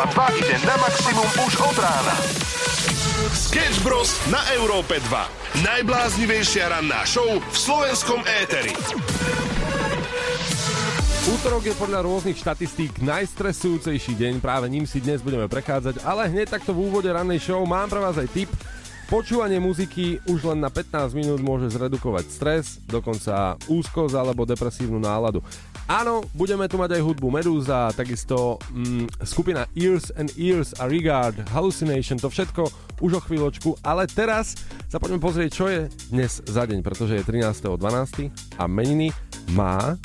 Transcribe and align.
Európa 0.00 0.32
2 0.32 0.40
ide 0.40 0.56
na 0.64 0.76
maximum 0.80 1.28
už 1.44 1.60
od 1.60 1.76
rána. 1.76 2.16
Sketch 3.36 3.84
Bros. 3.84 4.16
na 4.32 4.40
Európe 4.56 4.96
2. 4.96 5.60
Najbláznivejšia 5.60 6.72
ranná 6.72 7.04
show 7.04 7.28
v 7.28 7.52
slovenskom 7.52 8.24
éteri. 8.24 8.72
Útorok 11.36 11.68
je 11.68 11.76
podľa 11.76 12.00
rôznych 12.08 12.40
štatistík 12.40 12.96
najstresujúcejší 13.04 14.16
deň, 14.16 14.40
práve 14.40 14.72
ním 14.72 14.88
si 14.88 15.04
dnes 15.04 15.20
budeme 15.20 15.44
prechádzať, 15.52 16.00
ale 16.00 16.32
hneď 16.32 16.56
takto 16.56 16.72
v 16.72 16.80
úvode 16.88 17.12
rannej 17.12 17.36
show 17.36 17.60
mám 17.68 17.92
pre 17.92 18.00
vás 18.00 18.16
aj 18.16 18.32
tip. 18.32 18.48
Počúvanie 19.10 19.58
muziky 19.58 20.22
už 20.30 20.54
len 20.54 20.62
na 20.62 20.70
15 20.70 21.18
minút 21.18 21.42
môže 21.42 21.66
zredukovať 21.74 22.30
stres, 22.30 22.78
dokonca 22.86 23.58
úzkosť 23.66 24.14
alebo 24.14 24.46
depresívnu 24.46 25.02
náladu. 25.02 25.42
Áno, 25.90 26.22
budeme 26.30 26.70
tu 26.70 26.78
mať 26.78 26.94
aj 26.94 27.02
hudbu 27.02 27.26
Medusa, 27.26 27.90
takisto 27.90 28.62
mm, 28.70 29.26
skupina 29.26 29.66
Ears 29.74 30.14
and 30.14 30.30
Ears 30.38 30.78
a 30.78 30.86
Regard, 30.86 31.34
Hallucination, 31.50 32.22
to 32.22 32.30
všetko 32.30 32.70
už 33.02 33.18
o 33.18 33.20
chvíľočku, 33.26 33.82
ale 33.82 34.06
teraz 34.06 34.54
sa 34.86 35.02
poďme 35.02 35.18
pozrieť, 35.18 35.50
čo 35.50 35.66
je 35.66 35.90
dnes 36.14 36.30
za 36.46 36.62
deň, 36.62 36.78
pretože 36.86 37.18
je 37.18 37.26
13.12. 37.26 38.30
a 38.62 38.64
meniny 38.70 39.10
má 39.50 39.98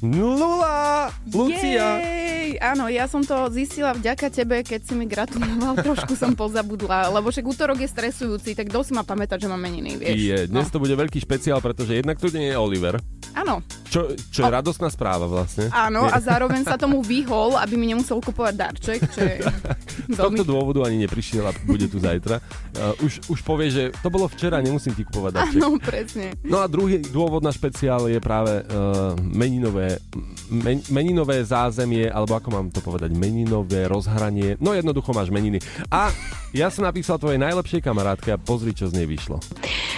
Lula! 0.00 1.12
Lucia! 1.28 2.23
Áno, 2.58 2.90
ja 2.90 3.06
som 3.06 3.22
to 3.22 3.48
zistila 3.50 3.94
vďaka 3.94 4.28
tebe, 4.30 4.60
keď 4.66 4.80
si 4.84 4.94
mi 4.98 5.06
gratuloval, 5.06 5.78
trošku 5.86 6.18
som 6.18 6.34
pozabudla, 6.34 7.10
lebo 7.14 7.30
však 7.30 7.44
útorok 7.46 7.78
je 7.80 7.88
stresujúci, 7.88 8.58
tak 8.58 8.70
dosť 8.70 8.90
ma 8.96 9.02
pamätať, 9.02 9.46
že 9.46 9.48
mám 9.50 9.62
meniny, 9.62 9.96
vieš. 9.96 10.16
Je, 10.18 10.38
dnes 10.50 10.66
no. 10.68 10.72
to 10.72 10.82
bude 10.82 10.94
veľký 10.94 11.18
špeciál, 11.22 11.62
pretože 11.62 12.02
jednak 12.02 12.18
tu 12.18 12.28
nie 12.34 12.50
je 12.50 12.56
Oliver. 12.58 12.98
Áno. 13.34 13.60
Čo, 13.90 14.14
čo 14.30 14.40
je 14.42 14.50
radostná 14.50 14.90
správa 14.90 15.26
vlastne. 15.30 15.70
Áno, 15.70 16.06
a 16.06 16.18
zároveň 16.18 16.66
sa 16.66 16.74
tomu 16.74 16.98
vyhol, 17.02 17.54
aby 17.58 17.78
mi 17.78 17.90
nemusel 17.90 18.18
kupovať 18.18 18.54
darček, 18.54 19.00
čo 19.10 19.20
je 19.22 19.36
Z 20.14 20.18
tohto 20.18 20.42
dôvodu 20.42 20.82
ani 20.82 21.06
neprišiel 21.06 21.46
a 21.46 21.52
bude 21.66 21.86
tu 21.86 22.02
zajtra. 22.02 22.42
Uh, 22.74 23.06
už, 23.06 23.30
už 23.30 23.38
povie, 23.46 23.70
že 23.70 23.82
to 24.02 24.10
bolo 24.10 24.26
včera, 24.26 24.58
nemusím 24.58 24.94
ti 24.98 25.06
kupovať 25.06 25.32
darček. 25.34 25.62
Áno, 25.62 25.78
presne. 25.78 26.26
No 26.42 26.58
a 26.62 26.66
druhý 26.66 26.98
dôvod 26.98 27.42
na 27.46 27.54
špeciál 27.54 28.10
je 28.10 28.18
práve 28.18 28.66
uh, 28.66 29.14
meninové, 29.18 30.02
men, 30.50 30.82
meninové 30.90 31.46
zázemie, 31.46 32.10
alebo 32.10 32.34
ako 32.34 32.48
mám 32.50 32.66
to 32.74 32.82
povedať, 32.82 33.14
meninové 33.14 33.86
rozhranie. 33.86 34.58
No 34.58 34.74
jednoducho 34.74 35.14
máš 35.14 35.30
meniny. 35.30 35.62
A 35.90 36.10
ja 36.54 36.70
som 36.70 36.86
napísal 36.86 37.18
tvojej 37.18 37.38
najlepšej 37.42 37.82
kamarátke 37.82 38.30
a 38.30 38.38
pozri, 38.38 38.70
čo 38.74 38.86
z 38.86 39.02
nej 39.02 39.06
vyšlo. 39.10 39.42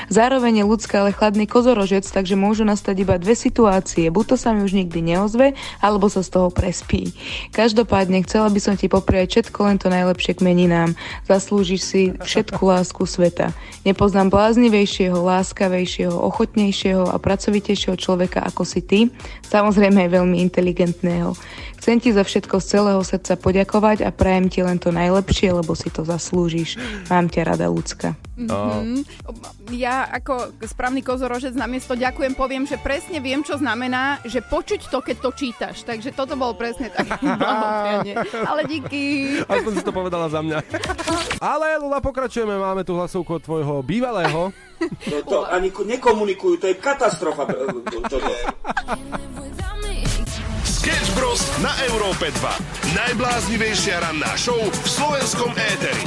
Zároveň 0.09 0.63
je 0.63 0.65
ľudská, 0.65 1.05
ale 1.05 1.13
chladný 1.13 1.45
kozorožec, 1.45 2.07
takže 2.09 2.39
môžu 2.39 2.65
nastať 2.65 3.03
iba 3.03 3.21
dve 3.27 3.35
situácie. 3.35 4.07
Buď 4.15 4.25
to 4.33 4.37
sa 4.39 4.55
mi 4.55 4.63
už 4.63 4.79
nikdy 4.79 5.03
neozve, 5.03 5.59
alebo 5.83 6.07
sa 6.07 6.23
z 6.23 6.31
toho 6.31 6.55
prespí. 6.55 7.11
Každopádne 7.51 8.23
chcela 8.23 8.47
by 8.47 8.61
som 8.63 8.79
ti 8.79 8.87
popriať 8.87 9.51
všetko 9.51 9.59
len 9.67 9.83
to 9.83 9.91
najlepšie 9.91 10.39
k 10.39 10.47
meninám. 10.47 10.95
Zaslúžiš 11.27 11.83
si 11.83 12.03
všetku 12.15 12.63
lásku 12.63 13.03
sveta. 13.03 13.51
Nepoznám 13.83 14.31
bláznivejšieho, 14.31 15.19
láskavejšieho, 15.19 16.15
ochotnejšieho 16.15 17.11
a 17.11 17.19
pracovitejšieho 17.19 17.99
človeka 17.99 18.47
ako 18.47 18.63
si 18.63 18.87
ty, 18.87 19.11
samozrejme 19.51 20.07
aj 20.07 20.11
veľmi 20.23 20.39
inteligentného. 20.47 21.35
Chcem 21.83 21.99
ti 21.99 22.15
za 22.15 22.23
všetko 22.23 22.63
z 22.63 22.67
celého 22.67 23.03
srdca 23.03 23.35
poďakovať 23.35 24.07
a 24.07 24.15
prajem 24.15 24.47
ti 24.47 24.63
len 24.63 24.79
to 24.79 24.95
najlepšie, 24.95 25.51
lebo 25.51 25.75
si 25.75 25.91
to 25.91 26.07
zaslúžiš. 26.07 26.79
Mám 27.11 27.31
ťa 27.31 27.43
rada, 27.43 27.67
ľudská. 27.67 28.26
Mm-hmm. 28.37 29.73
Ja 29.73 30.05
ako 30.13 30.53
správny 30.61 31.01
kozorožec 31.01 31.57
namiesto 31.57 31.97
ďakujem 31.97 32.37
poviem, 32.37 32.69
že 32.69 32.77
presne 32.77 33.17
viem, 33.25 33.41
čo 33.41 33.57
znamená, 33.57 34.21
že 34.29 34.45
počuť 34.45 34.93
to, 34.93 35.01
keď 35.01 35.17
to 35.25 35.31
čítaš. 35.33 35.77
Takže 35.89 36.13
toto 36.13 36.37
bol 36.37 36.53
presne 36.53 36.93
také. 36.93 37.17
Ale 38.51 38.69
díky. 38.69 39.01
Aspoň 39.49 39.73
si 39.81 39.85
to 39.85 39.93
povedala 39.97 40.29
za 40.29 40.45
mňa. 40.45 40.61
Ale 41.41 41.81
Lula, 41.81 42.05
pokračujeme. 42.05 42.61
Máme 42.61 42.85
tu 42.85 42.93
hlasovku 42.93 43.41
od 43.41 43.43
tvojho 43.43 43.81
bývalého. 43.81 44.53
To, 45.09 45.17
to 45.25 45.39
ani 45.49 45.73
nekomunikujú, 45.73 46.61
to 46.61 46.69
je 46.69 46.77
katastrofa. 46.77 47.49
Toto. 47.49 48.21
Sketch 50.69 51.11
Bros. 51.17 51.41
na 51.65 51.73
Európe 51.89 52.29
2. 52.29 52.93
Najbláznivejšia 52.93 54.05
ranná 54.05 54.37
show 54.37 54.61
v 54.61 54.87
slovenskom 54.87 55.51
éteri. 55.57 56.05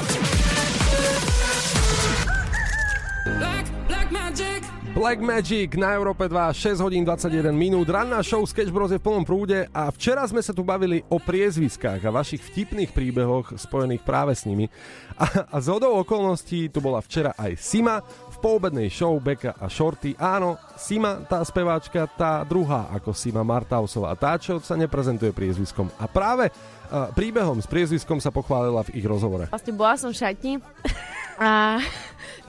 Black 4.99 5.23
Magic 5.23 5.79
na 5.79 5.95
Európe 5.95 6.27
2, 6.27 6.51
6 6.75 6.83
hodín 6.83 7.07
21 7.07 7.55
minút. 7.55 7.87
Ranná 7.87 8.19
show 8.19 8.43
Sketch 8.43 8.67
Bros 8.67 8.91
je 8.91 8.99
v 8.99 9.07
plnom 9.07 9.23
prúde 9.23 9.63
a 9.71 9.87
včera 9.95 10.27
sme 10.27 10.43
sa 10.43 10.51
tu 10.51 10.59
bavili 10.59 10.99
o 11.07 11.15
priezviskách 11.15 12.03
a 12.03 12.11
vašich 12.11 12.43
vtipných 12.43 12.91
príbehoch 12.91 13.55
spojených 13.55 14.03
práve 14.03 14.35
s 14.35 14.43
nimi. 14.43 14.67
A, 15.15 15.55
a 15.55 15.57
z 15.63 15.71
hodou 15.71 16.03
okolností 16.03 16.67
tu 16.67 16.83
bola 16.83 16.99
včera 16.99 17.31
aj 17.39 17.55
Sima 17.55 18.03
v 18.03 18.37
poobednej 18.43 18.91
show 18.91 19.15
Beka 19.23 19.55
a 19.55 19.71
Shorty. 19.71 20.19
Áno, 20.19 20.59
Sima, 20.75 21.23
tá 21.23 21.47
speváčka, 21.47 22.03
tá 22.19 22.43
druhá 22.43 22.91
ako 22.91 23.16
Sima 23.16 23.39
Martausová, 23.39 24.19
tá, 24.19 24.35
čo 24.35 24.59
sa 24.59 24.75
neprezentuje 24.75 25.31
priezviskom. 25.31 25.87
A 25.95 26.11
práve 26.11 26.51
uh, 26.51 27.07
príbehom 27.16 27.55
s 27.63 27.71
priezviskom 27.71 28.19
sa 28.19 28.35
pochválila 28.35 28.83
v 28.83 28.99
ich 28.99 29.07
rozhovore. 29.07 29.47
Vlastne 29.47 29.71
bola 29.79 29.95
som 29.95 30.11
v 30.11 30.19
šatni 30.19 30.53
a 31.39 31.79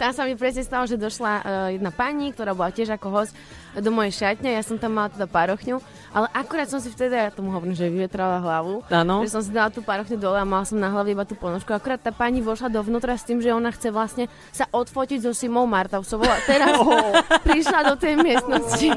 tam 0.01 0.17
sa 0.17 0.25
mi 0.25 0.33
presne 0.33 0.65
stalo, 0.65 0.89
že 0.89 0.97
došla 0.97 1.33
uh, 1.37 1.45
jedna 1.77 1.93
pani, 1.93 2.33
ktorá 2.33 2.57
bola 2.57 2.73
tiež 2.73 2.97
ako 2.97 3.07
host 3.13 3.37
do 3.79 3.91
mojej 3.95 4.27
šatne, 4.27 4.57
ja 4.57 4.63
som 4.67 4.75
tam 4.81 4.99
mala 4.99 5.13
teda 5.13 5.31
parochňu, 5.31 5.79
ale 6.11 6.27
akurát 6.35 6.67
som 6.67 6.83
si 6.83 6.91
vtedy, 6.91 7.15
ja 7.15 7.31
tomu 7.31 7.55
hovorím, 7.55 7.79
že 7.79 7.87
vyvetrala 7.87 8.43
hlavu, 8.43 8.83
Áno. 8.91 9.23
že 9.23 9.31
som 9.31 9.43
si 9.45 9.55
dala 9.55 9.71
tú 9.71 9.79
parochňu 9.79 10.19
dole 10.19 10.43
a 10.43 10.47
mala 10.47 10.67
som 10.67 10.75
na 10.75 10.91
hlave 10.91 11.15
iba 11.15 11.23
tú 11.23 11.39
ponožku. 11.39 11.71
Akurát 11.71 12.03
tá 12.03 12.11
pani 12.11 12.43
vošla 12.43 12.67
dovnútra 12.67 13.15
s 13.15 13.23
tým, 13.23 13.39
že 13.39 13.55
ona 13.55 13.71
chce 13.71 13.95
vlastne 13.95 14.27
sa 14.51 14.67
odfotiť 14.75 15.23
so 15.23 15.31
Simou 15.31 15.71
Martausovou 15.71 16.27
a 16.27 16.43
teraz 16.43 16.75
prišla 17.47 17.95
do 17.95 17.95
tej 17.95 18.19
miestnosti. 18.19 18.91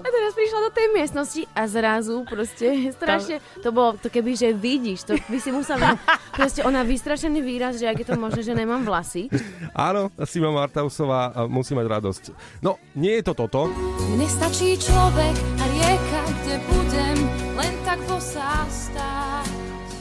A 0.00 0.08
teraz 0.10 0.32
prišla 0.34 0.60
do 0.66 0.70
tej 0.74 0.86
miestnosti 0.90 1.42
a 1.54 1.62
zrazu 1.70 2.26
proste 2.26 2.90
strašne, 2.90 3.38
to 3.62 3.70
bolo 3.70 3.94
to 3.94 4.10
keby, 4.10 4.34
že 4.34 4.50
vidíš, 4.50 5.06
to 5.06 5.14
by 5.30 5.38
si 5.38 5.54
musela, 5.54 5.94
proste 6.38 6.66
ona 6.66 6.82
vystrašený 6.82 7.38
výraz, 7.46 7.78
že 7.78 7.86
ak 7.86 8.02
je 8.02 8.06
to 8.10 8.18
možné, 8.18 8.42
že 8.42 8.58
nemám 8.58 8.82
vlasy. 8.82 9.30
Áno, 9.70 10.10
Sima 10.26 10.50
Martausová 10.50 11.46
musí 11.46 11.78
mať 11.78 11.86
radosť. 11.86 12.24
No, 12.58 12.80
nie 12.98 13.20
je 13.20 13.30
to 13.30 13.34
toto. 13.38 13.99
Mne 14.08 14.26
stačí 14.30 14.80
človek 14.80 15.36
a 15.60 15.64
rieka, 15.68 16.20
kde 16.40 16.54
budem 16.64 17.18
len 17.60 17.74
tak 17.84 18.00
bosá 18.08 18.64
stáť. 18.70 19.49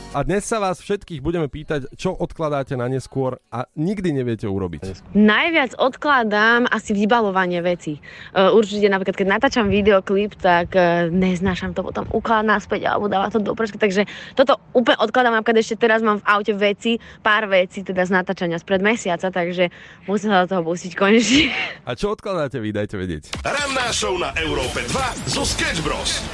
A 0.10 0.26
dnes 0.26 0.42
sa 0.42 0.58
vás 0.58 0.82
všetkých 0.82 1.22
budeme 1.22 1.46
pýtať, 1.46 1.94
čo 1.94 2.18
odkladáte 2.18 2.74
na 2.74 2.90
neskôr 2.90 3.38
a 3.54 3.70
nikdy 3.78 4.10
neviete 4.10 4.50
urobiť. 4.50 5.14
Najviac 5.14 5.78
odkladám 5.78 6.66
asi 6.66 6.98
vybalovanie 6.98 7.62
veci. 7.62 8.02
Uh, 8.34 8.50
určite 8.50 8.90
napríklad, 8.90 9.14
keď 9.14 9.28
natáčam 9.30 9.70
videoklip, 9.70 10.34
tak 10.34 10.74
uh, 10.74 11.14
neznášam 11.14 11.78
to 11.78 11.86
potom 11.86 12.10
ukladať 12.10 12.42
naspäť 12.42 12.82
alebo 12.90 13.06
dávať 13.06 13.38
to 13.38 13.40
do 13.46 13.54
prečka. 13.54 13.78
Takže 13.78 14.10
toto 14.34 14.58
úplne 14.74 14.98
odkladám. 14.98 15.38
Napríklad 15.38 15.62
ešte 15.62 15.78
teraz 15.78 16.02
mám 16.02 16.26
v 16.26 16.26
aute 16.26 16.58
veci, 16.58 16.98
pár 17.22 17.46
vecí, 17.46 17.86
teda 17.86 18.02
z 18.02 18.10
natáčania 18.10 18.58
spred 18.58 18.82
mesiaca, 18.82 19.30
takže 19.30 19.70
musím 20.10 20.34
sa 20.34 20.50
do 20.50 20.58
toho 20.58 20.66
pustiť 20.66 20.98
konečne. 20.98 21.54
A 21.90 21.94
čo 21.94 22.18
odkladáte 22.18 22.58
vy, 22.58 22.74
dajte 22.74 22.98
vedieť. 22.98 23.46
Ranná 23.46 23.94
show 23.94 24.18
na 24.18 24.34
Európe 24.42 24.82
2 24.90 25.38
zo 25.38 25.46
Sketch 25.46 25.86
Bros. 25.86 26.26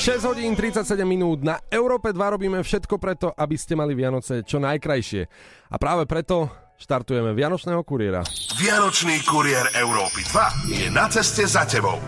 6 0.00 0.24
hodín 0.24 0.56
37 0.56 0.96
minút 1.04 1.44
na 1.44 1.60
Európe 1.68 2.08
2 2.08 2.16
robíme 2.16 2.64
všetko 2.64 2.96
preto, 2.96 3.36
aby 3.36 3.52
ste 3.60 3.76
mali 3.76 3.92
Vianoce 3.92 4.40
čo 4.48 4.56
najkrajšie. 4.56 5.28
A 5.68 5.76
práve 5.76 6.08
preto 6.08 6.48
štartujeme 6.80 7.36
Vianočného 7.36 7.84
kuriéra. 7.84 8.24
Vianočný 8.56 9.20
kuriér 9.28 9.76
Európy 9.76 10.24
2 10.24 10.72
je 10.72 10.88
na 10.88 11.04
ceste 11.12 11.44
za 11.44 11.68
tebou. 11.68 12.00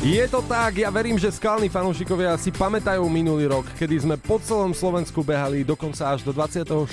Je 0.00 0.24
to 0.32 0.40
tak, 0.40 0.80
ja 0.80 0.88
verím, 0.88 1.20
že 1.20 1.28
skalní 1.28 1.68
fanúšikovia 1.68 2.32
si 2.40 2.48
pamätajú 2.48 3.04
minulý 3.12 3.52
rok, 3.52 3.68
kedy 3.76 4.08
sme 4.08 4.16
po 4.16 4.40
celom 4.40 4.72
Slovensku 4.72 5.20
behali 5.20 5.60
dokonca 5.60 6.16
až 6.16 6.24
do 6.24 6.32
24., 6.32 6.88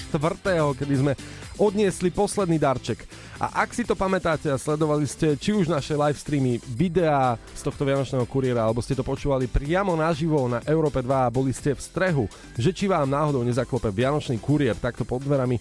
kedy 0.75 0.94
sme 1.00 1.15
odniesli 1.56 2.12
posledný 2.12 2.59
darček. 2.59 3.07
A 3.39 3.63
ak 3.63 3.71
si 3.71 3.88
to 3.88 3.95
pamätáte 3.95 4.51
a 4.51 4.59
sledovali 4.59 5.07
ste 5.07 5.39
či 5.39 5.56
už 5.56 5.71
naše 5.71 5.95
live 5.95 6.19
streamy, 6.19 6.59
videá 6.68 7.39
z 7.56 7.62
tohto 7.63 7.88
Vianočného 7.88 8.27
kuriéra, 8.27 8.68
alebo 8.68 8.83
ste 8.83 8.92
to 8.92 9.07
počúvali 9.07 9.48
priamo 9.48 9.95
naživo 9.95 10.44
na 10.51 10.60
Európe 10.68 11.00
2 11.00 11.07
a 11.07 11.31
boli 11.31 11.56
ste 11.56 11.71
v 11.71 11.80
strehu, 11.80 12.25
že 12.60 12.75
či 12.75 12.92
vám 12.92 13.07
náhodou 13.07 13.39
nezaklope 13.48 13.88
Vianočný 13.88 14.36
kuriér 14.36 14.75
takto 14.75 15.07
pod 15.07 15.24
dverami 15.24 15.56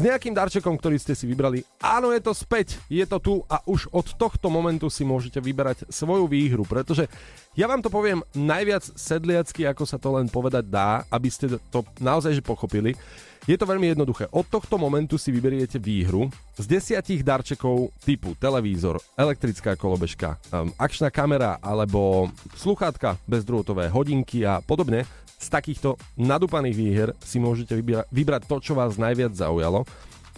s 0.00 0.08
nejakým 0.08 0.32
darčekom, 0.32 0.80
ktorý 0.80 0.96
ste 0.96 1.12
si 1.12 1.28
vybrali. 1.28 1.60
Áno, 1.76 2.08
je 2.08 2.24
to 2.24 2.32
späť, 2.32 2.80
je 2.88 3.04
to 3.04 3.20
tu 3.20 3.34
a 3.44 3.60
už 3.68 3.92
od 3.92 4.16
tohto 4.16 4.48
momentu 4.48 4.88
si 4.88 5.04
môžete 5.04 5.44
vyberať 5.44 5.84
svoju 5.92 6.24
výhru, 6.24 6.64
pretože 6.64 7.04
ja 7.52 7.68
vám 7.68 7.84
to 7.84 7.92
poviem 7.92 8.24
najviac 8.32 8.80
sedliacky, 8.96 9.68
ako 9.68 9.84
sa 9.84 10.00
to 10.00 10.16
len 10.16 10.24
povedať 10.32 10.64
dá, 10.72 11.04
aby 11.12 11.28
ste 11.28 11.52
to 11.68 11.84
naozaj 12.00 12.32
že 12.32 12.40
pochopili. 12.40 12.96
Je 13.44 13.56
to 13.60 13.68
veľmi 13.68 13.92
jednoduché. 13.92 14.28
Od 14.32 14.44
tohto 14.48 14.80
momentu 14.80 15.20
si 15.20 15.32
vyberiete 15.32 15.76
výhru 15.76 16.28
z 16.56 16.64
desiatich 16.64 17.24
darčekov 17.24 17.92
typu 18.00 18.36
televízor, 18.36 19.00
elektrická 19.16 19.76
kolobežka, 19.80 20.36
akčná 20.76 21.08
kamera 21.12 21.56
alebo 21.60 22.28
sluchátka 22.56 23.20
bezdrôtové, 23.28 23.88
hodinky 23.92 24.44
a 24.48 24.64
podobne. 24.64 25.04
Z 25.40 25.48
takýchto 25.48 25.96
nadúpaných 26.20 26.76
výher 26.76 27.08
si 27.24 27.40
môžete 27.40 27.72
vybra- 27.80 28.04
vybrať 28.12 28.44
to, 28.44 28.56
čo 28.60 28.72
vás 28.76 29.00
najviac 29.00 29.32
zaujalo 29.32 29.88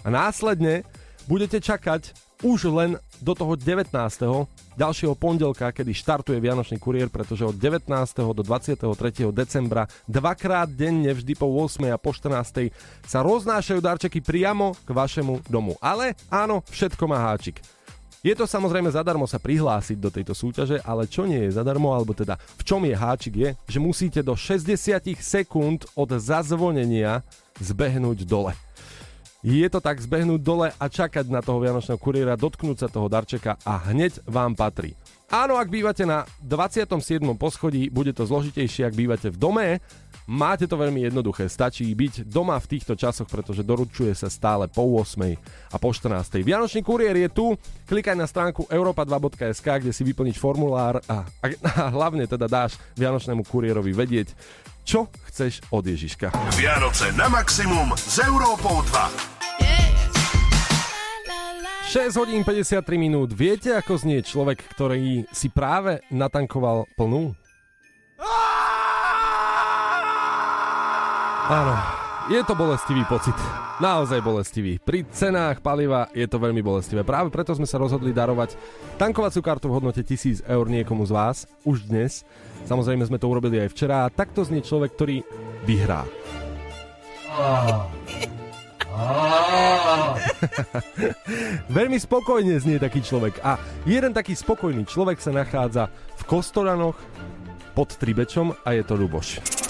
a 0.03 0.09
následne 0.09 0.87
budete 1.27 1.59
čakať 1.59 2.15
už 2.43 2.75
len 2.75 2.99
do 3.23 3.39
toho 3.39 3.55
19. 3.55 3.95
ďalšieho 4.75 5.15
pondelka, 5.15 5.71
kedy 5.71 5.95
štartuje 5.95 6.43
Vianočný 6.43 6.75
kuriér, 6.83 7.07
pretože 7.07 7.47
od 7.47 7.55
19. 7.55 7.87
do 8.35 8.43
23. 8.43 9.31
decembra 9.31 9.87
dvakrát 10.11 10.67
denne 10.67 11.15
vždy 11.15 11.39
po 11.39 11.47
8. 11.47 11.95
a 11.95 11.99
po 12.03 12.11
14. 12.11 12.75
sa 13.07 13.23
roznášajú 13.23 13.79
darčeky 13.79 14.19
priamo 14.19 14.75
k 14.83 14.91
vašemu 14.91 15.47
domu. 15.47 15.79
Ale 15.79 16.19
áno, 16.27 16.67
všetko 16.67 17.07
má 17.07 17.31
háčik. 17.31 17.63
Je 18.23 18.39
to 18.39 18.47
samozrejme 18.47 18.87
zadarmo 18.87 19.27
sa 19.27 19.43
prihlásiť 19.43 19.99
do 19.99 20.07
tejto 20.07 20.31
súťaže, 20.31 20.79
ale 20.87 21.11
čo 21.11 21.27
nie 21.27 21.43
je 21.43 21.59
zadarmo, 21.59 21.91
alebo 21.91 22.15
teda 22.15 22.39
v 22.39 22.63
čom 22.63 22.87
je 22.87 22.95
háčik 22.95 23.35
je, 23.35 23.51
že 23.67 23.83
musíte 23.83 24.23
do 24.23 24.39
60 24.39 24.79
sekúnd 25.19 25.91
od 25.99 26.07
zazvonenia 26.23 27.27
zbehnúť 27.59 28.23
dole. 28.23 28.55
Je 29.43 29.67
to 29.67 29.83
tak 29.83 29.99
zbehnúť 29.99 30.39
dole 30.39 30.71
a 30.71 30.85
čakať 30.87 31.27
na 31.27 31.43
toho 31.43 31.59
Vianočného 31.59 31.99
kuriéra, 31.99 32.39
dotknúť 32.39 32.87
sa 32.87 32.89
toho 32.89 33.11
darčeka 33.11 33.59
a 33.67 33.91
hneď 33.91 34.23
vám 34.31 34.55
patrí. 34.55 34.95
Áno, 35.27 35.59
ak 35.59 35.67
bývate 35.67 36.07
na 36.07 36.23
27. 36.47 37.27
poschodí, 37.35 37.91
bude 37.91 38.15
to 38.15 38.23
zložitejšie, 38.23 38.87
ak 38.87 38.95
bývate 38.95 39.35
v 39.35 39.39
dome. 39.43 39.67
Máte 40.31 40.71
to 40.71 40.79
veľmi 40.79 41.11
jednoduché, 41.11 41.51
stačí 41.51 41.91
byť 41.91 42.31
doma 42.31 42.55
v 42.63 42.71
týchto 42.79 42.95
časoch, 42.95 43.27
pretože 43.27 43.67
doručuje 43.67 44.15
sa 44.15 44.31
stále 44.31 44.71
po 44.71 44.87
8. 45.03 45.19
a 45.75 45.77
po 45.83 45.91
14. 45.91 46.47
Vianočný 46.47 46.87
kuriér 46.87 47.19
je 47.27 47.29
tu, 47.35 47.47
klikaj 47.91 48.15
na 48.15 48.31
stránku 48.31 48.71
europa2.sk, 48.71 49.67
kde 49.83 49.91
si 49.91 50.07
vyplniť 50.07 50.39
formulár 50.39 51.03
a, 51.11 51.27
a, 51.27 51.47
a 51.51 51.71
hlavne 51.91 52.31
teda 52.31 52.47
dáš 52.47 52.79
Vianočnému 52.95 53.43
kuriérovi 53.43 53.91
vedieť, 53.91 54.31
čo 54.87 55.11
chceš 55.27 55.59
od 55.75 55.83
Ježiška. 55.91 56.31
Vianoce 56.55 57.11
na 57.19 57.27
maximum 57.27 57.91
s 57.99 58.23
Európou 58.23 58.79
2. 58.87 59.43
6 61.93 62.17
hodín 62.17 62.41
53 62.41 62.81
minút. 62.97 63.37
Viete, 63.37 63.77
ako 63.77 64.01
znie 64.01 64.25
človek, 64.25 64.65
ktorý 64.65 65.29
si 65.29 65.53
práve 65.53 66.01
natankoval 66.09 66.89
plnú? 66.97 67.37
Áno, 71.43 71.75
je 72.31 72.39
to 72.47 72.55
bolestivý 72.55 73.03
pocit. 73.11 73.35
Naozaj 73.83 74.23
bolestivý. 74.23 74.79
Pri 74.79 75.03
cenách 75.11 75.59
paliva 75.59 76.07
je 76.15 76.23
to 76.31 76.39
veľmi 76.39 76.63
bolestivé. 76.63 77.03
Práve 77.03 77.35
preto 77.35 77.51
sme 77.51 77.67
sa 77.67 77.83
rozhodli 77.83 78.15
darovať 78.15 78.55
tankovaciu 78.95 79.43
kartu 79.43 79.67
v 79.67 79.75
hodnote 79.75 80.07
1000 80.07 80.47
eur 80.47 80.67
niekomu 80.71 81.03
z 81.03 81.11
vás 81.11 81.51
už 81.67 81.91
dnes. 81.91 82.23
Samozrejme 82.71 83.03
sme 83.11 83.19
to 83.19 83.27
urobili 83.27 83.59
aj 83.59 83.75
včera 83.75 84.07
a 84.07 84.13
takto 84.15 84.47
znie 84.47 84.63
človek, 84.63 84.95
ktorý 84.95 85.27
vyhrá. 85.67 86.07
Veľmi 91.75 91.99
spokojne 91.99 92.55
znie 92.63 92.79
taký 92.79 93.03
človek. 93.03 93.43
A 93.43 93.59
jeden 93.83 94.15
taký 94.15 94.39
spokojný 94.39 94.87
človek 94.87 95.19
sa 95.19 95.35
nachádza 95.35 95.91
v 95.91 96.23
Kostoranoch 96.23 96.95
pod 97.75 97.99
Tribečom 97.99 98.55
a 98.63 98.79
je 98.79 98.87
to 98.87 98.95
Luboš. 98.95 99.62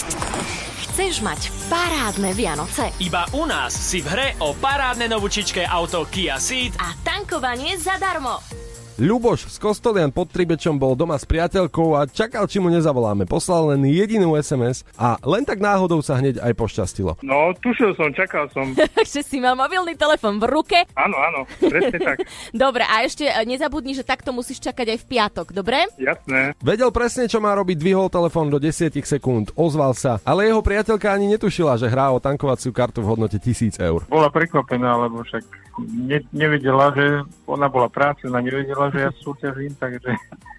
Chceš 0.92 1.24
mať 1.24 1.48
parádne 1.72 2.36
Vianoce 2.36 2.92
Iba 3.00 3.24
u 3.32 3.48
nás 3.48 3.72
si 3.72 4.04
v 4.04 4.12
hre 4.12 4.28
o 4.44 4.52
parádne 4.52 5.08
novúčičké 5.08 5.64
auto 5.64 6.04
Kia 6.04 6.36
Ceed 6.36 6.76
a 6.76 6.92
tankovanie 7.00 7.80
zadarmo. 7.80 8.61
Ľuboš 9.02 9.50
z 9.50 9.58
Kostolian 9.58 10.14
pod 10.14 10.30
Tribečom 10.30 10.78
bol 10.78 10.94
doma 10.94 11.18
s 11.18 11.26
priateľkou 11.26 11.98
a 11.98 12.06
čakal, 12.06 12.46
či 12.46 12.62
mu 12.62 12.70
nezavoláme. 12.70 13.26
Poslal 13.26 13.74
len 13.74 13.82
jedinú 13.90 14.38
SMS 14.38 14.86
a 14.94 15.18
len 15.26 15.42
tak 15.42 15.58
náhodou 15.58 15.98
sa 16.06 16.22
hneď 16.22 16.38
aj 16.38 16.54
pošťastilo. 16.54 17.18
No, 17.26 17.50
tušil 17.58 17.98
som, 17.98 18.14
čakal 18.14 18.46
som. 18.54 18.70
Takže 19.02 19.26
si 19.26 19.42
mal 19.42 19.58
mobilný 19.58 19.98
telefon 19.98 20.38
v 20.38 20.46
ruke. 20.46 20.86
Áno, 20.94 21.18
áno, 21.18 21.42
presne 21.58 21.98
tak. 21.98 22.22
Dobre, 22.54 22.86
a 22.86 23.02
ešte 23.02 23.26
e, 23.26 23.42
nezabudni, 23.42 23.90
že 23.98 24.06
takto 24.06 24.30
musíš 24.30 24.62
čakať 24.62 24.94
aj 24.94 24.98
v 25.02 25.06
piatok, 25.10 25.46
dobre? 25.50 25.82
Jasné. 25.98 26.54
Vedel 26.62 26.94
presne, 26.94 27.26
čo 27.26 27.42
má 27.42 27.58
robiť, 27.58 27.82
dvihol 27.82 28.06
telefón 28.06 28.54
do 28.54 28.62
10 28.62 28.94
sekúnd, 29.02 29.50
ozval 29.58 29.98
sa, 29.98 30.22
ale 30.22 30.46
jeho 30.46 30.62
priateľka 30.62 31.10
ani 31.10 31.26
netušila, 31.34 31.74
že 31.74 31.90
hrá 31.90 32.14
o 32.14 32.22
tankovaciu 32.22 32.70
kartu 32.70 33.02
v 33.02 33.18
hodnote 33.18 33.42
1000 33.42 33.82
eur. 33.82 34.06
Bola 34.06 34.30
prekvapená, 34.30 34.94
lebo 34.94 35.26
však 35.26 35.42
ne, 35.80 36.20
nevedela, 36.32 36.92
že 36.92 37.24
ona 37.46 37.68
bola 37.68 37.88
prácená, 37.88 38.40
nevedela, 38.40 38.92
že 38.92 39.08
ja 39.08 39.10
súťažím, 39.20 39.72
takže 39.76 40.12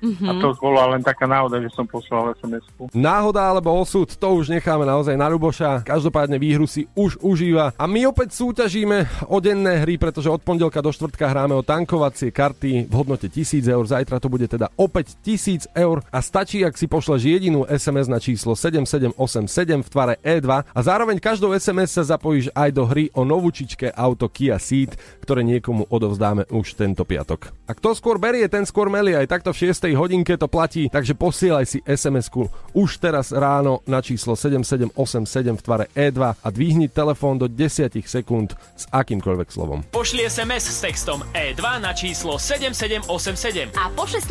Mhm. 0.03 0.27
a 0.27 0.31
to 0.43 0.47
bola 0.59 0.83
len 0.91 0.99
taká 0.99 1.23
náhoda, 1.23 1.63
že 1.63 1.71
som 1.71 1.87
poslal 1.87 2.35
SMS-ku. 2.35 2.91
Náhoda 2.91 3.39
alebo 3.39 3.71
osud, 3.71 4.03
to 4.11 4.27
už 4.35 4.51
necháme 4.51 4.83
naozaj 4.83 5.15
na 5.15 5.31
Ľuboša. 5.31 5.87
Každopádne 5.87 6.35
výhru 6.35 6.67
si 6.67 6.83
už 6.91 7.23
užíva. 7.23 7.71
A 7.79 7.87
my 7.87 8.11
opäť 8.11 8.35
súťažíme 8.35 9.31
o 9.31 9.39
denné 9.39 9.79
hry, 9.79 9.95
pretože 9.95 10.27
od 10.27 10.43
pondelka 10.43 10.83
do 10.83 10.91
štvrtka 10.91 11.23
hráme 11.23 11.55
o 11.55 11.63
tankovacie 11.63 12.35
karty 12.35 12.91
v 12.91 12.93
hodnote 12.93 13.31
1000 13.31 13.63
eur. 13.63 13.87
Zajtra 13.87 14.19
to 14.19 14.27
bude 14.27 14.43
teda 14.51 14.67
opäť 14.75 15.15
1000 15.23 15.71
eur 15.71 16.03
a 16.11 16.19
stačí, 16.19 16.59
ak 16.67 16.75
si 16.75 16.91
pošleš 16.91 17.23
jedinú 17.23 17.63
SMS 17.63 18.11
na 18.11 18.19
číslo 18.19 18.59
7787 18.59 19.87
v 19.87 19.89
tvare 19.89 20.13
E2 20.19 20.47
a 20.67 20.79
zároveň 20.83 21.15
každou 21.23 21.55
SMS 21.55 21.95
sa 21.95 22.03
zapojíš 22.03 22.51
aj 22.51 22.69
do 22.75 22.83
hry 22.83 23.07
o 23.15 23.23
novúčičké 23.23 23.95
auto 23.95 24.27
Kia 24.27 24.59
Ceed, 24.59 24.99
ktoré 25.21 25.43
niekomu 25.43 25.87
odovzdáme 25.87 26.47
už 26.51 26.75
tento 26.75 27.03
piatok. 27.03 27.51
A 27.65 27.71
kto 27.71 27.95
skôr 27.95 28.19
berie, 28.19 28.45
ten 28.47 28.67
skôr 28.67 28.91
melie. 28.91 29.15
Aj 29.15 29.27
takto 29.27 29.55
v 29.55 29.71
6 29.71 29.93
hodinke 29.95 30.35
to 30.35 30.47
platí, 30.47 30.91
takže 30.91 31.15
posielaj 31.15 31.65
si 31.65 31.79
SMS-ku 31.83 32.47
už 32.75 32.99
teraz 32.99 33.31
ráno 33.31 33.79
na 33.87 34.03
číslo 34.03 34.35
7787 34.35 35.59
v 35.59 35.61
tvare 35.63 35.85
E2 35.93 36.19
a 36.39 36.47
dvihni 36.49 36.87
telefón 36.89 37.39
do 37.39 37.47
10 37.47 37.93
sekúnd 38.03 38.55
s 38.75 38.83
akýmkoľvek 38.91 39.47
slovom. 39.47 39.83
Pošli 39.91 40.27
SMS 40.27 40.69
s 40.69 40.79
textom 40.81 41.23
E2 41.31 41.63
na 41.79 41.91
číslo 41.95 42.35
7787 42.35 43.75
A 43.77 43.91
po 43.91 44.03
16. 44.07 44.27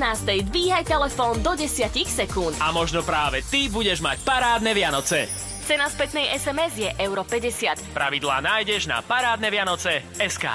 dvíhaj 0.49 0.85
telefón 0.85 1.41
do 1.41 1.53
10 1.55 1.89
sekúnd. 2.07 2.55
a 2.61 2.69
možno 2.73 3.01
práve 3.03 3.45
ty 3.49 3.69
budeš 3.69 4.01
mať 4.01 4.21
parádne 4.23 4.73
Vianoce. 4.73 5.52
Cena 5.63 5.87
spätnej 5.87 6.27
SMS 6.35 6.75
je 6.75 6.91
euro 6.99 7.23
50. 7.23 7.95
Pravidlá 7.95 8.43
nájdeš 8.43 8.91
na 8.91 8.99
parádne 8.99 9.47
Vianoce 9.47 10.03
SK. 10.19 10.51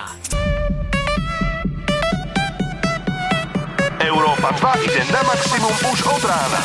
Európa 4.04 4.52
2 4.52 4.86
ide 4.88 5.02
na 5.16 5.22
maximum 5.24 5.76
už 5.96 6.00
od 6.12 6.24
rána. 6.28 6.62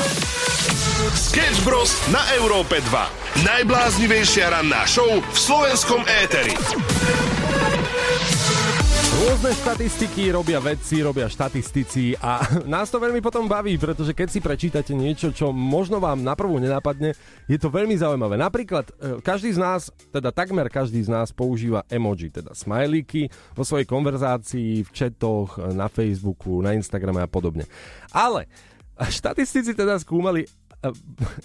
Sketch 1.15 1.63
Bros. 1.63 1.95
na 2.11 2.23
Európe 2.35 2.83
2. 2.83 3.47
Najbláznivejšia 3.47 4.51
ranná 4.51 4.87
show 4.91 5.09
v 5.23 5.39
slovenskom 5.39 6.03
éteri. 6.23 6.55
Rôzne 9.23 9.55
štatistiky 9.55 10.35
robia 10.35 10.59
vedci, 10.59 10.99
robia 10.99 11.31
štatistici 11.31 12.19
a 12.19 12.43
nás 12.75 12.91
to 12.91 12.99
veľmi 12.99 13.23
potom 13.23 13.47
baví, 13.47 13.79
pretože 13.79 14.19
keď 14.19 14.27
si 14.27 14.43
prečítate 14.43 14.99
niečo, 14.99 15.31
čo 15.31 15.55
možno 15.55 16.03
vám 16.03 16.27
na 16.27 16.35
prvú 16.35 16.59
nenapadne, 16.59 17.15
je 17.47 17.55
to 17.55 17.71
veľmi 17.71 17.95
zaujímavé. 17.95 18.35
Napríklad 18.35 18.91
e, 18.91 19.23
každý 19.23 19.55
z 19.55 19.63
nás, 19.63 19.95
teda 20.11 20.35
takmer 20.35 20.67
každý 20.67 21.07
z 21.07 21.15
nás 21.15 21.31
používa 21.31 21.87
emoji, 21.87 22.35
teda 22.35 22.51
smajlíky 22.51 23.31
vo 23.55 23.63
svojej 23.63 23.87
konverzácii, 23.87 24.83
v 24.83 24.91
chatoch, 24.91 25.55
e, 25.55 25.71
na 25.71 25.87
Facebooku, 25.87 26.59
na 26.59 26.75
Instagrame 26.75 27.23
a 27.23 27.31
podobne. 27.31 27.71
Ale 28.11 28.51
štatistici 28.99 29.79
teda 29.79 30.03
skúmali 30.03 30.43
e, 30.43 30.49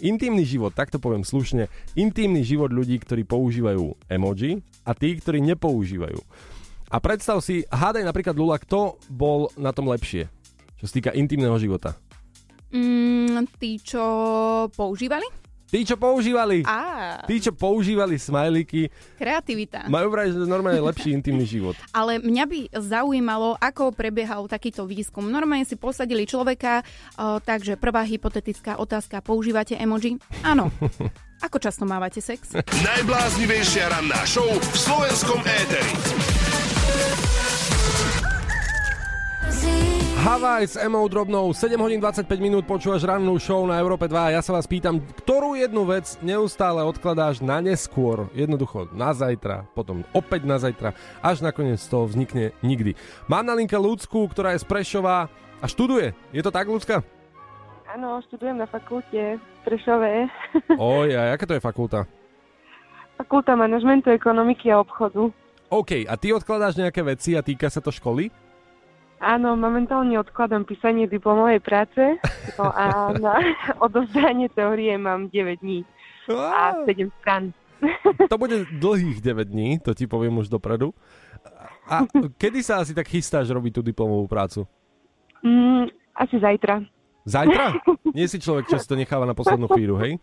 intimný 0.02 0.50
život, 0.50 0.74
tak 0.74 0.90
to 0.90 0.98
poviem 0.98 1.22
slušne, 1.22 1.70
intimný 1.94 2.42
život 2.42 2.74
ľudí, 2.74 2.98
ktorí 2.98 3.22
používajú 3.22 4.10
emoji 4.10 4.66
a 4.82 4.98
tí, 4.98 5.14
ktorí 5.22 5.46
nepoužívajú. 5.46 6.57
A 6.88 7.04
predstav 7.04 7.44
si, 7.44 7.68
hádaj 7.68 8.08
napríklad 8.08 8.36
Lula, 8.40 8.56
kto 8.56 8.96
bol 9.12 9.52
na 9.60 9.76
tom 9.76 9.92
lepšie, 9.92 10.32
čo 10.80 10.84
sa 10.88 10.94
týka 10.96 11.12
intimného 11.12 11.60
života. 11.60 12.00
Mm, 12.72 13.44
tí, 13.60 13.80
čo 13.80 14.04
používali? 14.72 15.28
Tí, 15.68 15.84
čo 15.84 16.00
používali, 16.00 16.64
Á, 16.64 17.28
tí, 17.28 17.44
čo 17.44 17.52
používali 17.52 18.16
smajlíky, 18.16 18.88
kreativita. 19.20 19.92
majú 19.92 20.16
vraj 20.16 20.32
normálne 20.32 20.80
lepší 20.80 21.12
intimný 21.12 21.44
život. 21.44 21.76
Ale 22.00 22.24
mňa 22.24 22.44
by 22.48 22.60
zaujímalo, 22.72 23.60
ako 23.60 23.92
prebiehal 23.92 24.48
takýto 24.48 24.88
výskum. 24.88 25.28
Normálne 25.28 25.68
si 25.68 25.76
posadili 25.76 26.24
človeka, 26.24 26.88
o, 27.20 27.44
takže 27.44 27.76
prvá 27.76 28.08
hypotetická 28.08 28.80
otázka, 28.80 29.20
používate 29.20 29.76
emoji? 29.76 30.16
Áno. 30.40 30.72
Ako 31.46 31.60
často 31.62 31.86
mávate 31.86 32.24
sex? 32.24 32.56
Najbláznivejšia 32.82 33.92
ranná 33.94 34.24
show 34.26 34.48
v 34.48 34.74
slovenskom 34.74 35.38
éteri. 35.46 36.47
Havaj 40.18 40.66
s 40.66 40.76
Emou 40.82 41.06
Drobnou, 41.06 41.54
7 41.54 41.78
hodín 41.78 42.02
25 42.02 42.26
minút 42.42 42.66
počúvaš 42.66 43.06
rannú 43.06 43.38
show 43.38 43.62
na 43.70 43.78
Európe 43.78 44.10
2 44.10 44.18
a 44.18 44.34
ja 44.34 44.42
sa 44.42 44.50
vás 44.50 44.66
pýtam, 44.66 44.98
ktorú 44.98 45.54
jednu 45.54 45.86
vec 45.86 46.18
neustále 46.26 46.82
odkladáš 46.82 47.46
na 47.46 47.62
neskôr, 47.62 48.26
jednoducho 48.34 48.90
na 48.98 49.14
zajtra, 49.14 49.70
potom 49.78 50.02
opäť 50.18 50.50
na 50.50 50.58
zajtra, 50.58 50.98
až 51.22 51.46
nakoniec 51.46 51.78
z 51.78 51.94
toho 51.94 52.10
vznikne 52.10 52.50
nikdy. 52.66 52.98
Mám 53.30 53.46
na 53.46 53.54
linke 53.54 53.78
Ľudsku, 53.78 54.26
ktorá 54.34 54.58
je 54.58 54.66
z 54.66 54.70
Prešova 54.70 55.30
a 55.62 55.66
študuje. 55.70 56.18
Je 56.34 56.42
to 56.42 56.50
tak, 56.50 56.66
Ľudská? 56.66 57.06
Áno, 57.86 58.18
študujem 58.26 58.58
na 58.58 58.66
fakulte 58.66 59.38
v 59.38 59.60
Prešove. 59.70 60.34
Oj, 60.82 61.14
a 61.14 61.38
aká 61.38 61.46
to 61.46 61.54
je 61.54 61.62
fakulta? 61.62 62.10
Fakulta 63.22 63.54
manažmentu, 63.54 64.10
ekonomiky 64.10 64.74
a 64.74 64.82
obchodu. 64.82 65.30
OK, 65.70 66.10
a 66.10 66.14
ty 66.18 66.34
odkladáš 66.34 66.80
nejaké 66.82 67.06
veci 67.06 67.38
a 67.38 67.46
týka 67.46 67.70
sa 67.70 67.86
to 67.86 67.94
školy? 67.94 68.47
Áno, 69.18 69.58
momentálne 69.58 70.14
odkladám 70.22 70.62
písanie 70.62 71.10
diplomovej 71.10 71.58
práce 71.66 72.22
no 72.54 72.70
a 72.70 73.14
na 73.18 73.42
odovzdanie 73.86 74.46
teórie 74.54 74.94
mám 74.98 75.34
9 75.34 75.62
dní 75.62 75.82
a 76.30 76.86
7 76.86 77.10
stran. 77.22 77.50
To 78.30 78.38
bude 78.38 78.66
dlhých 78.78 79.22
9 79.22 79.54
dní, 79.54 79.70
to 79.82 79.94
ti 79.94 80.06
poviem 80.10 80.38
už 80.38 80.50
dopredu. 80.50 80.94
A 81.88 82.04
kedy 82.36 82.60
sa 82.62 82.84
asi 82.84 82.92
tak 82.92 83.08
chystáš 83.08 83.48
robiť 83.50 83.80
tú 83.80 83.82
diplomovú 83.82 84.28
prácu? 84.28 84.68
Mm, 85.42 85.88
asi 86.14 86.36
zajtra. 86.38 86.84
Zajtra? 87.24 87.80
Nie 88.18 88.28
si 88.28 88.38
človek, 88.38 88.68
čo 88.70 88.78
si 88.78 88.88
to 88.90 89.00
necháva 89.00 89.24
na 89.24 89.38
poslednú 89.38 89.72
chvíľu, 89.72 89.96
hej? 90.04 90.20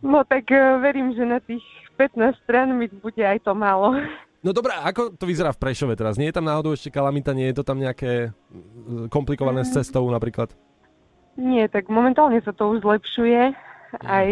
No 0.00 0.24
tak 0.24 0.48
uh, 0.48 0.80
verím, 0.80 1.12
že 1.12 1.24
na 1.26 1.42
tých 1.42 1.64
15 2.00 2.44
stran 2.44 2.72
mi 2.72 2.88
bude 2.88 3.20
aj 3.20 3.44
to 3.44 3.52
málo. 3.52 3.98
No 4.40 4.56
dobré, 4.56 4.72
ako 4.72 5.12
to 5.12 5.28
vyzerá 5.28 5.52
v 5.52 5.60
Prešove 5.60 5.92
teraz? 6.00 6.16
Nie 6.16 6.32
je 6.32 6.36
tam 6.40 6.48
náhodou 6.48 6.72
ešte 6.72 6.88
kalamita, 6.88 7.36
nie 7.36 7.52
je 7.52 7.60
to 7.60 7.64
tam 7.64 7.76
nejaké 7.76 8.32
mm, 8.32 9.12
komplikované 9.12 9.68
s 9.68 9.76
cestou 9.76 10.08
napríklad? 10.08 10.48
Nie, 11.36 11.68
tak 11.68 11.92
momentálne 11.92 12.40
sa 12.40 12.56
to 12.56 12.72
už 12.72 12.80
zlepšuje. 12.80 13.52
Aj 14.06 14.28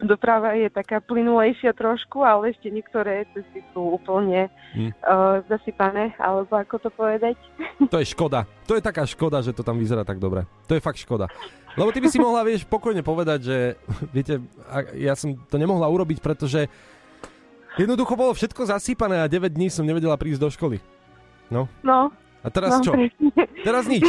doprava 0.00 0.56
je 0.56 0.72
taká 0.72 1.04
plynulejšia 1.04 1.76
trošku, 1.76 2.24
ale 2.24 2.56
ešte 2.56 2.72
niektoré 2.72 3.28
cesty 3.36 3.60
sú 3.76 4.00
úplne 4.00 4.48
Hm. 4.70 4.94
uh, 5.02 5.42
zasypané, 5.50 6.14
alebo 6.16 6.54
ako 6.54 6.78
to 6.78 6.90
povedať. 6.94 7.34
To 7.92 7.98
je 7.98 8.06
škoda. 8.06 8.46
To 8.70 8.78
je 8.78 8.82
taká 8.82 9.02
škoda, 9.02 9.42
že 9.42 9.50
to 9.50 9.66
tam 9.66 9.76
vyzerá 9.82 10.06
tak 10.06 10.22
dobre. 10.22 10.46
To 10.70 10.78
je 10.78 10.82
fakt 10.82 11.02
škoda. 11.02 11.26
Lebo 11.74 11.90
ty 11.90 11.98
by 11.98 12.08
si 12.08 12.22
mohla, 12.24 12.46
vieš, 12.46 12.64
pokojne 12.64 13.02
povedať, 13.02 13.38
že 13.46 13.56
viete, 14.14 14.38
ja 14.94 15.18
som 15.18 15.34
to 15.34 15.58
nemohla 15.58 15.90
urobiť, 15.90 16.22
pretože 16.22 16.70
jednoducho 17.78 18.14
bolo 18.16 18.32
všetko 18.34 18.66
zasýpané 18.66 19.22
a 19.22 19.30
9 19.30 19.52
dní 19.52 19.70
som 19.70 19.86
nevedela 19.86 20.16
prísť 20.16 20.40
do 20.40 20.48
školy. 20.50 20.78
No. 21.50 21.66
No. 21.84 22.10
A 22.40 22.48
teraz 22.48 22.80
no, 22.80 22.84
čo? 22.86 22.92
presne. 22.96 23.30
Teraz 23.66 23.84
nič. 23.84 24.06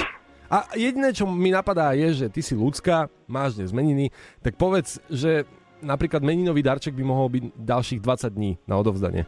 A 0.51 0.67
jediné, 0.75 1.15
čo 1.15 1.27
mi 1.27 1.51
napadá, 1.51 1.95
je, 1.95 2.23
že 2.23 2.27
ty 2.27 2.43
si 2.43 2.55
ľudská, 2.55 3.07
máš 3.27 3.55
dnes 3.55 3.71
meniny, 3.71 4.11
tak 4.43 4.59
povedz, 4.59 4.99
že 5.07 5.47
napríklad 5.79 6.23
meninový 6.23 6.59
darček 6.59 6.91
by 6.91 7.03
mohol 7.07 7.31
byť 7.31 7.43
ďalších 7.55 7.99
20 8.03 8.35
dní 8.35 8.51
na 8.67 8.75
odovzdanie. 8.75 9.23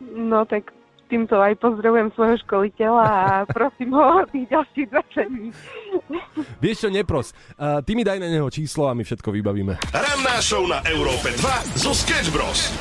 No 0.00 0.48
tak 0.48 0.72
týmto 1.08 1.40
aj 1.40 1.56
pozdravujem 1.60 2.12
svojho 2.12 2.36
školiteľa 2.44 3.04
a 3.04 3.28
prosím 3.56 3.96
ho 3.96 4.04
o 4.20 4.24
tých 4.28 4.46
ďalších 4.52 4.86
20 4.88 5.32
dní. 5.32 5.48
Vieš 6.60 6.76
čo, 6.84 6.88
nepros. 6.92 7.32
Uh, 7.56 7.80
ty 7.84 7.96
mi 7.96 8.04
daj 8.04 8.20
na 8.20 8.28
neho 8.28 8.48
číslo 8.52 8.88
a 8.88 8.96
my 8.96 9.04
všetko 9.04 9.32
vybavíme. 9.32 9.80
Ranná 9.92 10.36
show 10.44 10.64
na 10.68 10.84
Európe 10.88 11.32
2 11.36 11.80
zo 11.80 11.92
Sketch 11.96 12.32
Bros. 12.32 12.72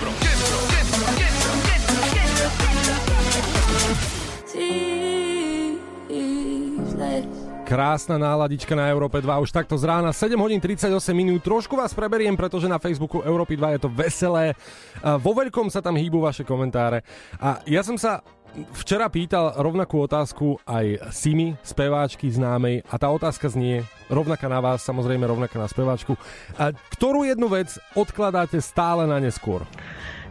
Krásna 7.67 8.15
náladička 8.15 8.79
na 8.79 8.87
Európe 8.87 9.19
2, 9.19 9.43
už 9.43 9.51
takto 9.51 9.75
z 9.75 9.83
rána, 9.91 10.15
7 10.15 10.39
hodín 10.39 10.63
38 10.63 10.87
minút. 11.11 11.43
Trošku 11.43 11.75
vás 11.75 11.91
preberiem, 11.91 12.31
pretože 12.31 12.63
na 12.63 12.79
Facebooku 12.79 13.19
Európy 13.27 13.59
2 13.59 13.75
je 13.75 13.81
to 13.83 13.91
veselé. 13.91 14.55
Vo 15.03 15.35
veľkom 15.35 15.67
sa 15.67 15.83
tam 15.83 15.99
hýbu 15.99 16.23
vaše 16.23 16.47
komentáre. 16.47 17.03
A 17.43 17.59
ja 17.67 17.83
som 17.83 17.99
sa 17.99 18.23
včera 18.71 19.11
pýtal 19.11 19.51
rovnakú 19.59 19.99
otázku 19.99 20.63
aj 20.63 21.11
Simi, 21.11 21.59
speváčky 21.59 22.31
známej. 22.31 22.87
A 22.87 22.95
tá 22.95 23.11
otázka 23.11 23.51
znie 23.51 23.83
rovnaká 24.07 24.47
na 24.47 24.63
vás, 24.63 24.87
samozrejme 24.87 25.27
rovnaká 25.27 25.59
na 25.59 25.67
speváčku. 25.67 26.15
A 26.55 26.71
ktorú 26.71 27.27
jednu 27.27 27.51
vec 27.51 27.75
odkladáte 27.99 28.63
stále 28.63 29.03
na 29.03 29.19
neskôr? 29.19 29.67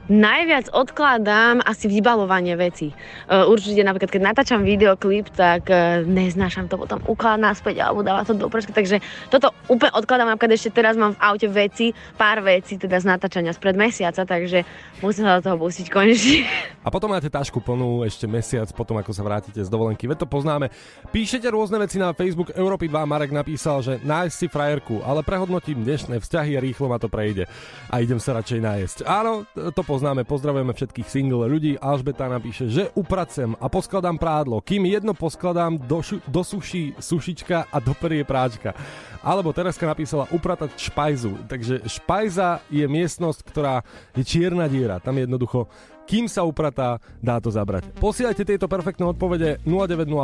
Najviac 0.06 0.70
odkladám 0.70 1.66
asi 1.66 1.90
vybalovanie 1.90 2.54
veci. 2.54 2.94
Uh, 3.26 3.50
určite 3.50 3.82
napríklad, 3.82 4.10
keď 4.14 4.22
natáčam 4.22 4.62
videoklip, 4.62 5.34
tak 5.34 5.66
uh, 5.66 6.06
neznášam 6.06 6.70
to 6.70 6.78
potom 6.78 7.02
ukladať 7.10 7.42
naspäť 7.42 7.76
alebo 7.82 8.06
dávať 8.06 8.30
to 8.30 8.34
do 8.38 8.46
prska. 8.46 8.70
Takže 8.70 9.02
toto 9.34 9.50
úplne 9.66 9.90
odkladám. 9.98 10.30
Napríklad 10.30 10.54
ešte 10.54 10.70
teraz 10.70 10.94
mám 10.94 11.18
v 11.18 11.22
aute 11.26 11.50
veci, 11.50 11.90
pár 12.14 12.38
vecí 12.38 12.78
teda 12.78 13.02
z 13.02 13.06
natáčania 13.10 13.50
spred 13.50 13.74
mesiaca, 13.74 14.22
takže 14.22 14.62
musím 15.02 15.26
sa 15.26 15.42
do 15.42 15.50
toho 15.50 15.56
pustiť 15.58 15.90
konečne. 15.90 16.46
A 16.86 16.88
potom 16.94 17.10
máte 17.10 17.26
tašku 17.26 17.58
plnú 17.58 18.06
ešte 18.06 18.30
mesiac 18.30 18.70
potom, 18.70 18.94
ako 19.02 19.10
sa 19.10 19.26
vrátite 19.26 19.58
z 19.58 19.66
dovolenky. 19.66 20.06
Veď 20.06 20.22
to 20.22 20.28
poznáme. 20.30 20.70
Píšete 21.10 21.50
rôzne 21.50 21.82
veci 21.82 21.98
na 21.98 22.14
Facebook 22.14 22.54
Európy 22.54 22.86
2. 22.86 23.02
Marek 23.10 23.34
napísal, 23.34 23.82
že 23.82 23.98
nájsť 24.06 24.36
si 24.38 24.46
frajerku, 24.46 25.02
ale 25.02 25.26
prehodnotím 25.26 25.82
dnešné 25.82 26.22
vzťahy 26.22 26.54
a 26.54 26.62
rýchlo 26.62 26.86
ma 26.86 27.02
to 27.02 27.10
prejde. 27.10 27.50
A 27.90 27.98
idem 27.98 28.22
sa 28.22 28.38
radšej 28.38 28.60
nájsť. 28.62 28.96
Áno, 29.02 29.42
to 29.50 29.82
poznáme. 29.96 30.28
Pozdravujeme 30.28 30.76
všetkých 30.76 31.08
single 31.08 31.48
ľudí. 31.48 31.80
Alžbeta 31.80 32.28
napíše, 32.28 32.68
že 32.68 32.92
upracem 32.92 33.56
a 33.56 33.72
poskladám 33.72 34.20
prádlo. 34.20 34.60
Kým 34.60 34.84
jedno 34.84 35.16
poskladám, 35.16 35.80
do, 35.80 36.04
šu- 36.04 36.20
do 36.28 36.44
suší 36.44 36.92
sušička 37.00 37.72
a 37.72 37.76
doperie 37.80 38.20
práčka. 38.20 38.76
Alebo 39.24 39.56
Tereska 39.56 39.88
napísala 39.88 40.28
upratať 40.28 40.76
špajzu. 40.76 41.48
Takže 41.48 41.88
špajza 41.88 42.60
je 42.68 42.84
miestnosť, 42.84 43.40
ktorá 43.40 43.80
je 44.12 44.20
čierna 44.20 44.68
diera. 44.68 45.00
Tam 45.00 45.16
jednoducho 45.16 45.72
kým 46.06 46.30
sa 46.30 46.46
upratá, 46.46 47.02
dá 47.18 47.42
to 47.42 47.50
zabrať. 47.50 47.90
Posielajte 47.98 48.46
tieto 48.46 48.70
perfektné 48.70 49.10
odpovede 49.10 49.58
0905 49.66 50.22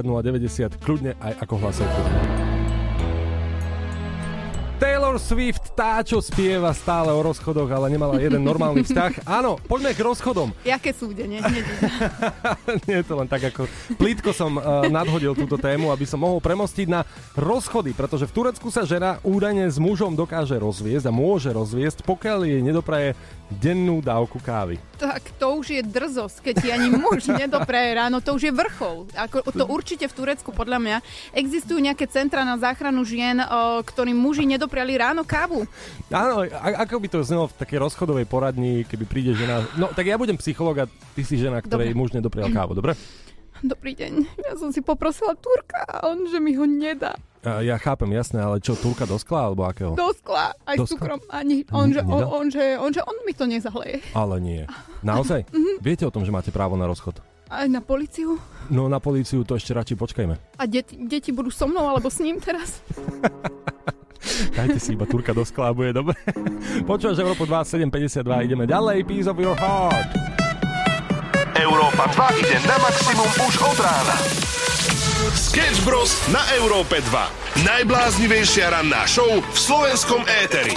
030 0.00 0.08
090, 0.08 0.80
kľudne 0.80 1.20
aj 1.20 1.36
ako 1.44 1.54
hlasovku. 1.60 2.31
Taylor 4.82 5.14
Swift, 5.14 5.78
tá, 5.78 6.02
čo 6.02 6.18
spieva 6.18 6.74
stále 6.74 7.14
o 7.14 7.22
rozchodoch, 7.22 7.70
ale 7.70 7.86
nemala 7.86 8.18
jeden 8.18 8.42
normálny 8.42 8.82
vzťah. 8.90 9.22
Áno, 9.30 9.54
poďme 9.70 9.94
k 9.94 10.02
rozchodom. 10.02 10.50
Jaké 10.66 10.90
súdenie? 10.90 11.38
Nie 12.90 12.98
je 12.98 13.06
to 13.06 13.14
len 13.14 13.30
tak 13.30 13.46
ako... 13.46 13.70
Plítko 13.94 14.34
som 14.34 14.58
uh, 14.58 14.90
nadhodil 14.90 15.38
túto 15.38 15.54
tému, 15.54 15.94
aby 15.94 16.02
som 16.02 16.18
mohol 16.18 16.42
premostiť 16.42 16.90
na 16.90 17.06
rozchody, 17.38 17.94
pretože 17.94 18.26
v 18.26 18.34
Turecku 18.34 18.74
sa 18.74 18.82
žena 18.82 19.22
údajne 19.22 19.70
s 19.70 19.78
mužom 19.78 20.18
dokáže 20.18 20.58
rozviesť 20.58 21.06
a 21.06 21.14
môže 21.14 21.54
rozviesť, 21.54 22.02
pokiaľ 22.02 22.50
jej 22.50 22.58
nedopraje 22.66 23.14
dennú 23.60 24.00
dávku 24.00 24.40
kávy. 24.40 24.80
Tak 24.96 25.34
to 25.36 25.58
už 25.58 25.66
je 25.78 25.82
drzosť, 25.82 26.36
keď 26.40 26.54
ti 26.62 26.68
ani 26.70 26.88
muž 26.94 27.26
nedopraje 27.26 27.90
ráno, 27.92 28.22
to 28.22 28.38
už 28.38 28.48
je 28.48 28.52
vrchol. 28.54 29.10
Ako, 29.18 29.42
to 29.50 29.64
určite 29.66 30.06
v 30.06 30.14
Turecku, 30.14 30.54
podľa 30.54 30.78
mňa, 30.78 30.96
existujú 31.34 31.82
nejaké 31.82 32.06
centra 32.06 32.46
na 32.46 32.56
záchranu 32.56 33.02
žien, 33.02 33.42
o, 33.42 33.82
ktorým 33.82 34.14
muži 34.14 34.46
nedopriali 34.72 34.96
ráno 34.96 35.20
kávu. 35.20 35.68
Áno, 36.08 36.48
a- 36.48 36.80
ako 36.80 36.96
by 36.96 37.08
to 37.12 37.20
znelo 37.20 37.44
v 37.44 37.56
takej 37.60 37.76
rozchodovej 37.78 38.24
poradni, 38.24 38.88
keby 38.88 39.04
príde 39.04 39.36
žena... 39.36 39.68
No, 39.76 39.92
tak 39.92 40.08
ja 40.08 40.16
budem 40.16 40.40
psychológ 40.40 40.76
a 40.80 40.90
ty 41.12 41.20
si 41.20 41.36
žena, 41.36 41.60
ktorej 41.60 41.92
Dobre. 41.92 42.00
muž 42.00 42.16
nedoprial 42.16 42.48
kávu, 42.48 42.72
dobre? 42.72 42.96
Dobrý 43.60 43.92
deň, 43.92 44.12
ja 44.42 44.56
som 44.56 44.72
si 44.72 44.80
poprosila 44.80 45.36
Turka 45.36 45.84
a 45.84 46.08
on, 46.08 46.24
že 46.24 46.40
mi 46.40 46.56
ho 46.56 46.64
nedá. 46.64 47.14
A 47.44 47.60
ja 47.60 47.76
chápem, 47.76 48.08
jasné, 48.10 48.40
ale 48.40 48.58
čo, 48.58 48.72
turka 48.72 49.02
do 49.02 49.18
skla 49.18 49.50
alebo 49.50 49.66
akého? 49.66 49.92
Do 49.92 50.14
skla, 50.14 50.54
aj 50.62 50.78
Do 50.78 50.86
s 50.86 50.94
cukrom. 50.94 51.18
Ani, 51.28 51.66
on, 51.68 51.90
že, 51.90 52.00
on, 52.00 52.22
on, 52.22 52.46
že, 52.48 52.78
on, 52.78 52.90
že 52.90 53.02
on 53.02 53.16
mi 53.22 53.34
to 53.34 53.44
nezahleje. 53.44 53.98
Ale 54.14 54.40
nie. 54.40 54.62
Naozaj? 55.04 55.44
Mhm. 55.52 55.82
Viete 55.82 56.06
o 56.06 56.14
tom, 56.14 56.22
že 56.22 56.30
máte 56.30 56.48
právo 56.48 56.78
na 56.78 56.86
rozchod? 56.86 57.18
Aj 57.50 57.66
na 57.68 57.84
policiu. 57.84 58.40
No 58.66 58.88
na 58.88 58.96
políciu 58.96 59.44
to 59.44 59.54
ešte 59.54 59.74
radšej 59.74 59.98
počkajme. 59.98 60.34
A 60.56 60.64
deti, 60.64 60.96
deti 60.96 61.28
budú 61.28 61.50
so 61.52 61.68
mnou 61.68 61.84
alebo 61.84 62.08
s 62.08 62.16
ním 62.18 62.40
teraz? 62.40 62.80
Dajte 64.54 64.78
si 64.78 64.94
iba 64.94 65.04
turka 65.04 65.34
do 65.34 65.42
skla 65.42 65.74
bude 65.74 65.92
dobre. 65.92 66.16
Počúvaš 66.88 67.18
Európu 67.18 67.44
2752, 67.46 68.46
ideme 68.46 68.64
ďalej. 68.64 69.02
Piece 69.06 69.28
of 69.28 69.38
your 69.38 69.56
heart. 69.58 70.08
Európa 71.58 72.08
2 72.10 72.42
ide 72.42 72.56
na 72.64 72.76
maximum 72.80 73.28
už 73.44 73.54
od 73.60 73.78
rána. 73.82 74.16
Sketch 75.36 75.84
Bros. 75.84 76.16
na 76.32 76.42
Európe 76.58 76.98
2. 77.12 77.64
Najbláznivejšia 77.68 78.72
ranná 78.72 79.04
show 79.06 79.28
v 79.28 79.58
slovenskom 79.58 80.24
éteri. 80.26 80.74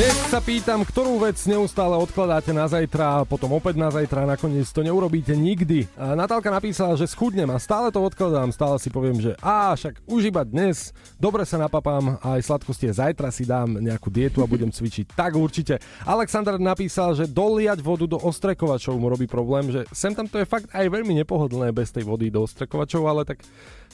Dnes 0.00 0.16
sa 0.32 0.40
pýtam, 0.40 0.80
ktorú 0.80 1.20
vec 1.20 1.36
neustále 1.44 1.92
odkladáte 1.92 2.56
na 2.56 2.64
zajtra 2.64 3.20
a 3.20 3.26
potom 3.28 3.52
opäť 3.52 3.76
na 3.76 3.92
zajtra 3.92 4.24
a 4.24 4.32
nakoniec 4.32 4.64
to 4.72 4.80
neurobíte 4.80 5.36
nikdy. 5.36 5.84
A 5.92 6.16
Natálka 6.16 6.48
napísala, 6.48 6.96
že 6.96 7.04
schudnem 7.04 7.44
a 7.52 7.60
stále 7.60 7.92
to 7.92 8.00
odkladám, 8.00 8.48
stále 8.48 8.80
si 8.80 8.88
poviem, 8.88 9.20
že 9.20 9.36
á, 9.44 9.76
však 9.76 10.00
už 10.08 10.32
iba 10.32 10.40
dnes, 10.40 10.96
dobre 11.20 11.44
sa 11.44 11.60
napapám 11.60 12.16
a 12.24 12.40
aj 12.40 12.48
sladkosti 12.48 12.88
zajtra 12.96 13.28
si 13.28 13.44
dám 13.44 13.76
nejakú 13.76 14.08
dietu 14.08 14.40
a 14.40 14.48
budem 14.48 14.72
cvičiť. 14.72 15.12
Tak 15.12 15.36
určite. 15.36 15.76
Alexander 16.08 16.56
napísal, 16.56 17.12
že 17.12 17.28
doliať 17.28 17.84
vodu 17.84 18.08
do 18.08 18.16
ostrekovačov 18.16 18.96
mu 18.96 19.12
robí 19.12 19.28
problém, 19.28 19.68
že 19.68 19.84
sem 19.92 20.16
tam 20.16 20.24
to 20.24 20.40
je 20.40 20.48
fakt 20.48 20.72
aj 20.72 20.88
veľmi 20.88 21.12
nepohodlné 21.20 21.76
bez 21.76 21.92
tej 21.92 22.08
vody 22.08 22.32
do 22.32 22.48
ostrekovačov, 22.48 23.04
ale 23.04 23.28
tak 23.28 23.44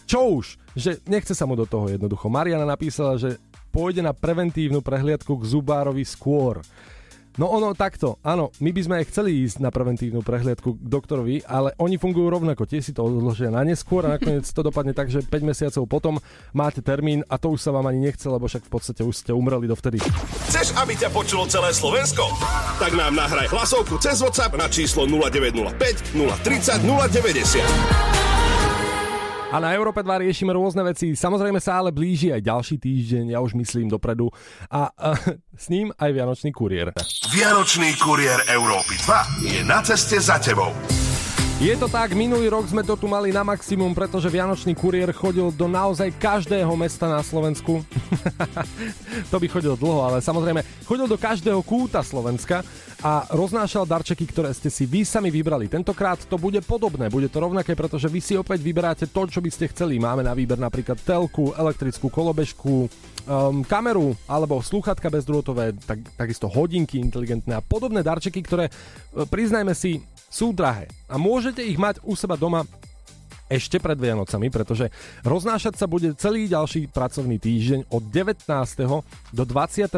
čo 0.07 0.39
už, 0.39 0.55
že 0.79 1.03
nechce 1.11 1.35
sa 1.35 1.51
mu 1.51 1.59
do 1.59 1.67
toho 1.67 1.91
jednoducho. 1.91 2.31
Mariana 2.31 2.63
napísala, 2.63 3.19
že 3.19 3.43
pôjde 3.77 4.01
na 4.01 4.17
preventívnu 4.17 4.81
prehliadku 4.81 5.37
k 5.37 5.45
zubárovi 5.45 6.01
skôr. 6.09 6.65
No 7.37 7.53
ono 7.53 7.77
takto, 7.77 8.17
áno, 8.25 8.49
my 8.65 8.73
by 8.73 8.81
sme 8.81 8.95
aj 8.97 9.13
chceli 9.13 9.45
ísť 9.45 9.61
na 9.61 9.69
preventívnu 9.69 10.25
prehliadku 10.25 10.81
k 10.81 10.89
doktorovi, 10.89 11.45
ale 11.45 11.77
oni 11.77 12.01
fungujú 12.01 12.33
rovnako, 12.33 12.65
tie 12.65 12.81
si 12.81 12.97
to 12.97 13.05
odložia 13.05 13.53
na 13.53 13.61
neskôr 13.61 14.09
a 14.09 14.17
nakoniec 14.17 14.49
to 14.49 14.65
dopadne 14.65 14.97
tak, 14.97 15.13
že 15.13 15.21
5 15.21 15.45
mesiacov 15.45 15.85
potom 15.85 16.17
máte 16.57 16.81
termín 16.81 17.21
a 17.29 17.37
to 17.37 17.53
už 17.53 17.61
sa 17.61 17.77
vám 17.77 17.93
ani 17.93 18.09
nechce, 18.09 18.25
lebo 18.25 18.49
však 18.49 18.65
v 18.65 18.73
podstate 18.73 19.05
už 19.05 19.13
ste 19.13 19.37
umreli 19.37 19.69
dovtedy. 19.69 20.01
Chceš, 20.49 20.73
aby 20.81 20.97
ťa 20.97 21.13
počulo 21.13 21.45
celé 21.45 21.77
Slovensko? 21.77 22.25
Tak 22.81 22.97
nám 22.97 23.13
nahraj 23.13 23.53
hlasovku 23.53 24.01
cez 24.01 24.25
WhatsApp 24.25 24.57
na 24.57 24.73
číslo 24.73 25.05
0905 25.05 26.17
030 26.17 26.81
090. 26.89 28.26
A 29.47 29.63
na 29.63 29.71
Európe 29.79 30.03
2 30.03 30.27
riešime 30.27 30.51
rôzne 30.51 30.83
veci. 30.83 31.15
Samozrejme 31.15 31.63
sa 31.63 31.79
ale 31.79 31.95
blíži 31.95 32.35
aj 32.35 32.43
ďalší 32.43 32.77
týždeň, 32.83 33.25
ja 33.31 33.39
už 33.39 33.55
myslím 33.63 33.87
dopredu. 33.87 34.27
A, 34.67 34.91
a 34.91 35.15
s 35.63 35.71
ním 35.71 35.95
aj 35.95 36.11
Vianočný 36.11 36.51
kuriér. 36.51 36.91
Vianočný 37.31 37.95
kuriér 37.95 38.43
Európy 38.51 38.99
2 39.07 39.47
je 39.47 39.61
na 39.63 39.79
ceste 39.87 40.19
za 40.19 40.43
tebou. 40.43 40.75
Je 41.57 41.73
to 41.73 41.89
tak, 41.89 42.13
minulý 42.13 42.53
rok 42.53 42.69
sme 42.69 42.85
to 42.85 43.01
tu 43.01 43.09
mali 43.09 43.33
na 43.33 43.41
maximum, 43.41 43.97
pretože 43.97 44.29
Vianočný 44.29 44.77
kuriér 44.77 45.09
chodil 45.17 45.49
do 45.49 45.65
naozaj 45.65 46.13
každého 46.21 46.69
mesta 46.77 47.09
na 47.09 47.25
Slovensku. 47.25 47.81
to 49.33 49.37
by 49.41 49.49
chodil 49.49 49.73
dlho, 49.73 50.05
ale 50.05 50.21
samozrejme 50.21 50.61
chodil 50.85 51.09
do 51.09 51.17
každého 51.17 51.65
kúta 51.65 52.05
Slovenska 52.05 52.61
a 53.01 53.25
roznášal 53.33 53.89
darčeky, 53.89 54.29
ktoré 54.29 54.53
ste 54.53 54.69
si 54.69 54.85
vy 54.85 55.09
sami 55.09 55.33
vybrali. 55.33 55.65
Tentokrát 55.65 56.21
to 56.29 56.37
bude 56.37 56.61
podobné, 56.61 57.09
bude 57.09 57.33
to 57.33 57.41
rovnaké, 57.41 57.73
pretože 57.73 58.13
vy 58.13 58.21
si 58.21 58.37
opäť 58.37 58.61
vyberáte 58.61 59.09
to, 59.09 59.25
čo 59.25 59.41
by 59.41 59.49
ste 59.49 59.73
chceli. 59.73 59.97
Máme 59.97 60.29
na 60.29 60.37
výber 60.37 60.61
napríklad 60.61 61.01
telku, 61.01 61.57
elektrickú 61.57 62.13
kolobežku, 62.13 62.85
um, 62.85 63.65
kameru 63.65 64.13
alebo 64.29 64.61
slúchatka 64.61 65.09
bezdrôtové, 65.09 65.73
tak, 65.89 66.05
takisto 66.21 66.53
hodinky 66.53 67.01
inteligentné 67.01 67.57
a 67.57 67.65
podobné 67.65 68.05
darčeky, 68.05 68.45
ktoré, 68.45 68.69
e, 68.69 68.73
priznajme 69.25 69.73
si, 69.73 70.05
sú 70.37 70.53
drahé. 70.53 70.93
A 71.09 71.17
môžete 71.17 71.65
ich 71.65 71.81
mať 71.81 72.05
u 72.05 72.13
seba 72.13 72.37
doma 72.37 72.69
ešte 73.47 73.79
pred 73.79 73.95
Vianocami, 73.95 74.51
pretože 74.51 74.91
roznášať 75.23 75.79
sa 75.79 75.87
bude 75.87 76.13
celý 76.19 76.51
ďalší 76.51 76.91
pracovný 76.91 77.39
týždeň 77.39 77.89
od 77.95 78.03
19. 78.11 78.43
do 79.33 79.43
23. 79.47 79.97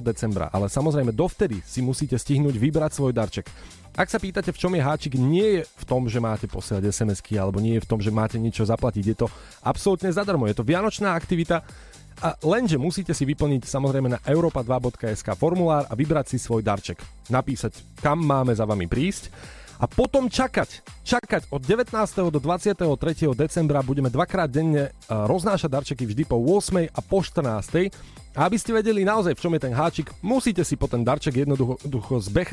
decembra. 0.00 0.48
Ale 0.48 0.72
samozrejme 0.72 1.12
dovtedy 1.12 1.60
si 1.62 1.84
musíte 1.84 2.16
stihnúť 2.16 2.56
vybrať 2.56 2.90
svoj 2.96 3.12
darček. 3.12 3.46
Ak 3.96 4.12
sa 4.12 4.20
pýtate, 4.20 4.52
v 4.52 4.60
čom 4.60 4.72
je 4.76 4.84
háčik, 4.84 5.16
nie 5.16 5.60
je 5.60 5.62
v 5.64 5.84
tom, 5.88 6.04
že 6.04 6.20
máte 6.20 6.44
posielať 6.48 6.92
SMS-ky 6.92 7.40
alebo 7.40 7.64
nie 7.64 7.80
je 7.80 7.84
v 7.84 7.88
tom, 7.88 8.00
že 8.00 8.12
máte 8.12 8.36
niečo 8.36 8.64
zaplatiť. 8.64 9.04
Je 9.08 9.16
to 9.24 9.28
absolútne 9.64 10.12
zadarmo. 10.12 10.44
Je 10.48 10.56
to 10.56 10.68
vianočná 10.68 11.16
aktivita, 11.16 11.64
a 12.16 12.32
lenže 12.48 12.80
musíte 12.80 13.12
si 13.12 13.28
vyplniť 13.28 13.68
samozrejme 13.68 14.08
na 14.08 14.20
europa2.sk 14.24 15.36
formulár 15.36 15.84
a 15.84 15.92
vybrať 15.92 16.32
si 16.32 16.38
svoj 16.40 16.64
darček. 16.64 16.96
Napísať, 17.28 18.00
kam 18.00 18.24
máme 18.24 18.56
za 18.56 18.64
vami 18.64 18.88
prísť 18.88 19.28
a 19.76 19.84
potom 19.84 20.32
čakať. 20.32 20.84
Čakať 21.04 21.42
od 21.52 21.60
19. 21.62 21.92
do 22.32 22.40
23. 22.40 22.82
decembra 23.36 23.84
budeme 23.84 24.08
dvakrát 24.08 24.48
denne 24.48 24.88
e, 24.88 25.10
roznášať 25.10 25.70
darčeky 25.70 26.04
vždy 26.08 26.22
po 26.24 26.40
8. 26.40 26.88
a 26.88 27.00
po 27.04 27.20
14. 27.20 27.92
A 28.36 28.44
aby 28.44 28.60
ste 28.60 28.76
vedeli 28.76 29.00
naozaj, 29.00 29.32
v 29.32 29.40
čom 29.40 29.52
je 29.56 29.64
ten 29.64 29.72
háčik, 29.72 30.12
musíte 30.20 30.60
si 30.60 30.76
po 30.76 30.84
ten 30.84 31.00
darček 31.00 31.40
jednoducho, 31.40 31.80
jednoducho, 31.80 32.14
zbeh, 32.20 32.50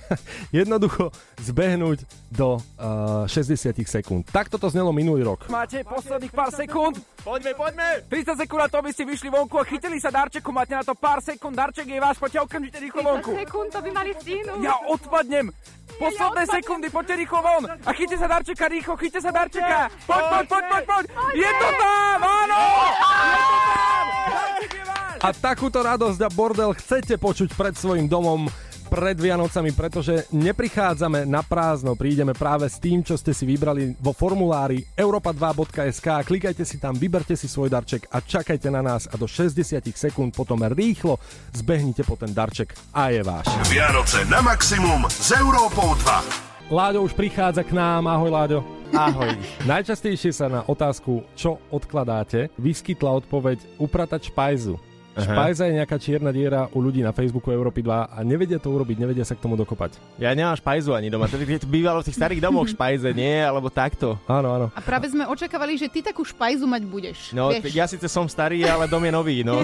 jednoducho 0.64 1.12
zbehnúť 1.44 2.08
do 2.32 2.56
uh, 2.56 3.28
60 3.28 3.76
sekúnd. 3.84 4.24
Takto 4.32 4.56
to 4.56 4.72
znelo 4.72 4.88
minulý 4.88 5.28
rok. 5.28 5.52
Máte 5.52 5.84
posledných 5.84 6.32
pár 6.32 6.48
sekúnd? 6.48 6.96
Poďme, 7.20 7.52
poďme! 7.52 8.08
30 8.08 8.40
sekúnd 8.40 8.60
na 8.64 8.68
to, 8.72 8.80
aby 8.80 8.90
ste 8.96 9.04
vyšli 9.04 9.28
vonku 9.28 9.60
a 9.60 9.68
chytili 9.68 10.00
sa 10.00 10.08
darčeku. 10.08 10.48
Máte 10.48 10.72
na 10.72 10.80
to 10.80 10.96
pár 10.96 11.20
sekúnd, 11.20 11.52
darček 11.52 11.84
je 11.84 12.00
váš, 12.00 12.16
poďte 12.16 12.48
okamžite 12.48 12.80
rýchlo 12.80 13.04
vonku. 13.04 13.36
30 13.36 13.44
sekúnd, 13.44 13.68
to 13.68 13.78
by 13.84 13.90
mali 13.92 14.10
stihnúť. 14.16 14.64
Ja 14.64 14.80
odpadnem. 14.88 15.52
Posledné 15.98 16.42
ja 16.46 16.52
sekundy, 16.56 16.88
poďte 16.88 17.14
rýchlo 17.20 17.40
von. 17.42 17.64
A 17.68 17.90
chyťte 17.90 18.16
sa 18.16 18.28
darčeka 18.30 18.64
rýchlo, 18.70 18.94
chyťte 18.96 19.20
sa 19.20 19.30
darčeka. 19.34 19.92
Poď, 20.06 20.24
poď, 20.30 20.44
poď, 20.46 20.64
poď, 20.70 20.84
poď. 20.88 21.04
Je 21.36 21.50
to 21.52 21.68
tam, 21.74 22.20
áno! 22.22 22.60
Je 22.64 22.80
to 22.80 22.88
tam! 23.02 24.04
Darček 24.30 24.72
je 24.72 24.82
váš! 24.86 24.87
A 25.18 25.34
takúto 25.34 25.82
radosť 25.82 26.20
a 26.22 26.30
bordel 26.30 26.70
chcete 26.78 27.18
počuť 27.18 27.50
pred 27.58 27.74
svojim 27.74 28.06
domom 28.06 28.46
pred 28.88 29.18
Vianocami, 29.20 29.76
pretože 29.76 30.24
neprichádzame 30.32 31.28
na 31.28 31.44
prázdno, 31.44 31.92
prídeme 31.92 32.32
práve 32.32 32.70
s 32.72 32.80
tým, 32.80 33.04
čo 33.04 33.20
ste 33.20 33.36
si 33.36 33.44
vybrali 33.44 33.92
vo 34.00 34.16
formulári 34.16 34.80
europa2.sk, 34.96 36.24
klikajte 36.24 36.64
si 36.64 36.80
tam, 36.80 36.96
vyberte 36.96 37.36
si 37.36 37.50
svoj 37.50 37.68
darček 37.68 38.08
a 38.08 38.24
čakajte 38.24 38.72
na 38.72 38.80
nás 38.80 39.04
a 39.04 39.20
do 39.20 39.28
60 39.28 39.84
sekúnd 39.92 40.32
potom 40.32 40.64
rýchlo 40.72 41.20
zbehnite 41.52 42.00
po 42.08 42.16
ten 42.16 42.32
darček 42.32 42.72
a 42.96 43.12
je 43.12 43.20
váš. 43.20 43.44
Vianoce 43.68 44.24
na 44.32 44.40
maximum 44.40 45.04
s 45.04 45.36
Európou 45.36 45.92
2. 46.00 46.72
Láďo 46.72 47.04
už 47.04 47.12
prichádza 47.12 47.60
k 47.66 47.76
nám, 47.76 48.08
ahoj 48.08 48.32
Láďo. 48.32 48.60
Ahoj. 48.96 49.36
Najčastejšie 49.68 50.32
sa 50.32 50.48
na 50.48 50.64
otázku, 50.64 51.20
čo 51.36 51.60
odkladáte, 51.68 52.48
vyskytla 52.56 53.20
odpoveď 53.20 53.60
upratať 53.76 54.32
špajzu. 54.32 54.87
Špajza 55.22 55.66
je 55.66 55.74
nejaká 55.82 55.96
čierna 55.98 56.30
diera 56.30 56.70
u 56.70 56.78
ľudí 56.78 57.02
na 57.02 57.10
Facebooku 57.10 57.50
Európy 57.50 57.82
2 57.82 58.14
a 58.14 58.18
nevedia 58.22 58.62
to 58.62 58.70
urobiť, 58.70 58.96
nevedia 58.98 59.26
sa 59.26 59.34
k 59.34 59.42
tomu 59.42 59.58
dokopať. 59.58 59.98
Ja 60.22 60.30
nemám 60.34 60.54
špajzu 60.58 60.94
ani 60.94 61.10
doma. 61.10 61.26
To 61.26 61.38
bývalo 61.66 62.00
v 62.02 62.06
tých 62.10 62.18
starých 62.18 62.40
domoch 62.42 62.70
špajze, 62.70 63.10
nie? 63.12 63.42
Alebo 63.42 63.68
takto. 63.68 64.14
Áno, 64.30 64.54
áno. 64.54 64.66
A 64.72 64.80
práve 64.80 65.10
sme 65.10 65.26
očakávali, 65.26 65.74
že 65.74 65.90
ty 65.90 66.00
takú 66.00 66.22
špajzu 66.22 66.64
mať 66.64 66.82
budeš. 66.86 67.18
No, 67.34 67.50
vieš. 67.50 67.74
ja 67.74 67.86
síce 67.90 68.06
som 68.06 68.30
starý, 68.30 68.62
ale 68.64 68.86
dom 68.86 69.02
je 69.02 69.12
nový. 69.12 69.42
No. 69.42 69.62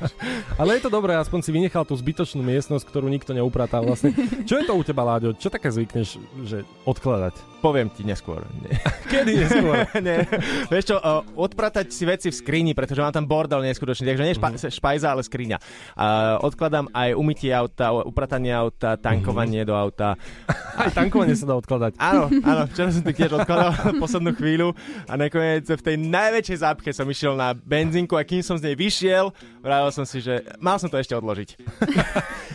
ale 0.60 0.70
je 0.76 0.82
to 0.84 0.90
dobré, 0.92 1.16
aspoň 1.16 1.40
si 1.42 1.50
vynechal 1.50 1.82
tú 1.88 1.96
zbytočnú 1.96 2.44
miestnosť, 2.44 2.84
ktorú 2.84 3.08
nikto 3.08 3.32
neupratá 3.32 3.80
vlastne. 3.80 4.12
Čo 4.44 4.60
je 4.60 4.64
to 4.68 4.76
u 4.76 4.82
teba, 4.84 5.02
Láďo? 5.02 5.32
Čo 5.36 5.48
také 5.48 5.72
zvykneš, 5.72 6.20
že 6.44 6.62
odkladať? 6.84 7.49
Poviem 7.60 7.92
ti 7.92 8.08
neskôr. 8.08 8.40
Kedy 9.12 9.44
neskôr? 9.44 9.84
nie. 10.06 10.24
Vieš 10.72 10.84
čo, 10.92 10.96
uh, 10.96 11.20
odpratať 11.36 11.92
si 11.92 12.08
veci 12.08 12.32
v 12.32 12.36
skrini, 12.36 12.72
pretože 12.72 13.04
mám 13.04 13.12
tam 13.12 13.28
bordel 13.28 13.60
neskutočný, 13.60 14.08
takže 14.08 14.24
nie 14.24 14.34
špa- 14.34 14.56
mm. 14.56 14.72
špajza, 14.72 15.12
ale 15.12 15.20
skriňa. 15.20 15.60
Uh, 15.92 16.40
odkladám 16.40 16.88
aj 16.96 17.12
umytie 17.12 17.52
auta, 17.52 17.92
upratanie 17.92 18.56
auta, 18.56 18.96
tankovanie 18.96 19.62
mm. 19.62 19.68
do 19.68 19.74
auta. 19.76 20.16
Aj 20.80 20.88
tankovanie 20.96 21.36
sa 21.36 21.44
dá 21.44 21.60
odkladať. 21.60 22.00
Áno, 22.00 22.32
áno, 22.40 22.62
včera 22.64 22.88
som 22.88 23.04
to 23.04 23.12
tiež 23.12 23.36
odkladal 23.36 23.76
poslednú 24.00 24.32
chvíľu 24.32 24.72
a 25.04 25.12
nakoniec 25.20 25.68
v 25.68 25.82
tej 25.84 25.96
najväčšej 26.00 26.58
zápche 26.64 26.90
som 26.96 27.04
išiel 27.04 27.36
na 27.36 27.52
benzínku 27.52 28.16
a 28.16 28.24
kým 28.24 28.40
som 28.40 28.56
z 28.56 28.72
nej 28.72 28.76
vyšiel, 28.80 29.28
vravil 29.60 29.92
som 29.92 30.08
si, 30.08 30.24
že 30.24 30.40
mal 30.56 30.80
som 30.80 30.88
to 30.88 30.96
ešte 30.96 31.12
odložiť. 31.12 31.60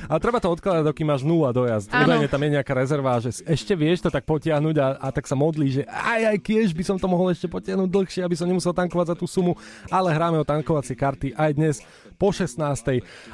A 0.09 0.13
treba 0.17 0.41
to 0.41 0.49
odkladať, 0.49 0.83
dokým 0.85 1.07
máš 1.07 1.21
nula 1.21 1.53
dojazd. 1.53 1.93
Údajne 1.93 2.27
tam 2.27 2.41
je 2.41 2.49
nejaká 2.57 2.73
rezerva, 2.73 3.21
že 3.21 3.45
ešte 3.45 3.73
vieš 3.77 4.05
to 4.05 4.09
tak 4.09 4.25
potiahnuť 4.25 4.75
a 4.81 4.87
a 5.05 5.07
tak 5.13 5.29
sa 5.29 5.37
modlí, 5.37 5.67
že 5.69 5.81
aj 5.85 6.21
aj 6.33 6.37
kiež 6.41 6.73
by 6.73 6.83
som 6.85 6.97
to 6.97 7.05
mohol 7.05 7.29
ešte 7.29 7.45
potiahnuť 7.45 7.89
dlhšie, 7.89 8.21
aby 8.25 8.35
som 8.37 8.49
nemusel 8.49 8.73
tankovať 8.73 9.13
za 9.13 9.15
tú 9.15 9.25
sumu, 9.29 9.53
ale 9.91 10.09
hráme 10.09 10.41
o 10.41 10.45
tankovacie 10.47 10.97
karty 10.97 11.37
aj 11.37 11.51
dnes 11.53 11.75
po 12.15 12.31
16. 12.31 12.57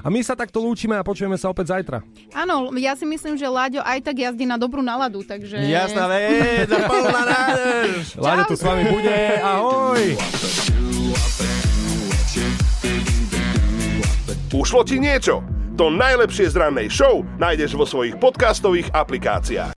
A 0.01 0.07
my 0.10 0.19
sa 0.25 0.34
takto 0.34 0.60
lúčime 0.60 0.97
a 0.97 1.05
počujeme 1.05 1.38
sa 1.38 1.53
opäť 1.53 1.77
zajtra. 1.77 2.01
Áno, 2.34 2.73
ja 2.75 2.97
si 2.97 3.05
myslím, 3.05 3.38
že 3.38 3.45
Láďo 3.45 3.86
aj 3.86 3.99
tak 4.01 4.17
jazdí 4.17 4.43
na 4.49 4.57
dobrú 4.57 4.81
náladu, 4.81 5.21
takže... 5.21 5.62
Jasná 5.62 6.10
vec, 6.10 6.65
na 6.65 6.79
plná 6.89 7.21
nádrž. 7.23 8.05
Láďo 8.25 8.43
tu 8.51 8.55
s 8.57 8.63
vami 8.65 8.84
bude, 8.89 9.17
ahoj! 9.39 10.01
Ušlo 14.51 14.84
ti 14.84 14.99
niečo? 14.99 15.61
To 15.82 15.89
najlepšie 15.89 16.46
z 16.46 16.62
rannej 16.62 16.94
show 16.94 17.26
nájdeš 17.41 17.74
vo 17.74 17.89
svojich 17.89 18.13
podcastových 18.22 18.94
aplikáciách. 18.94 19.65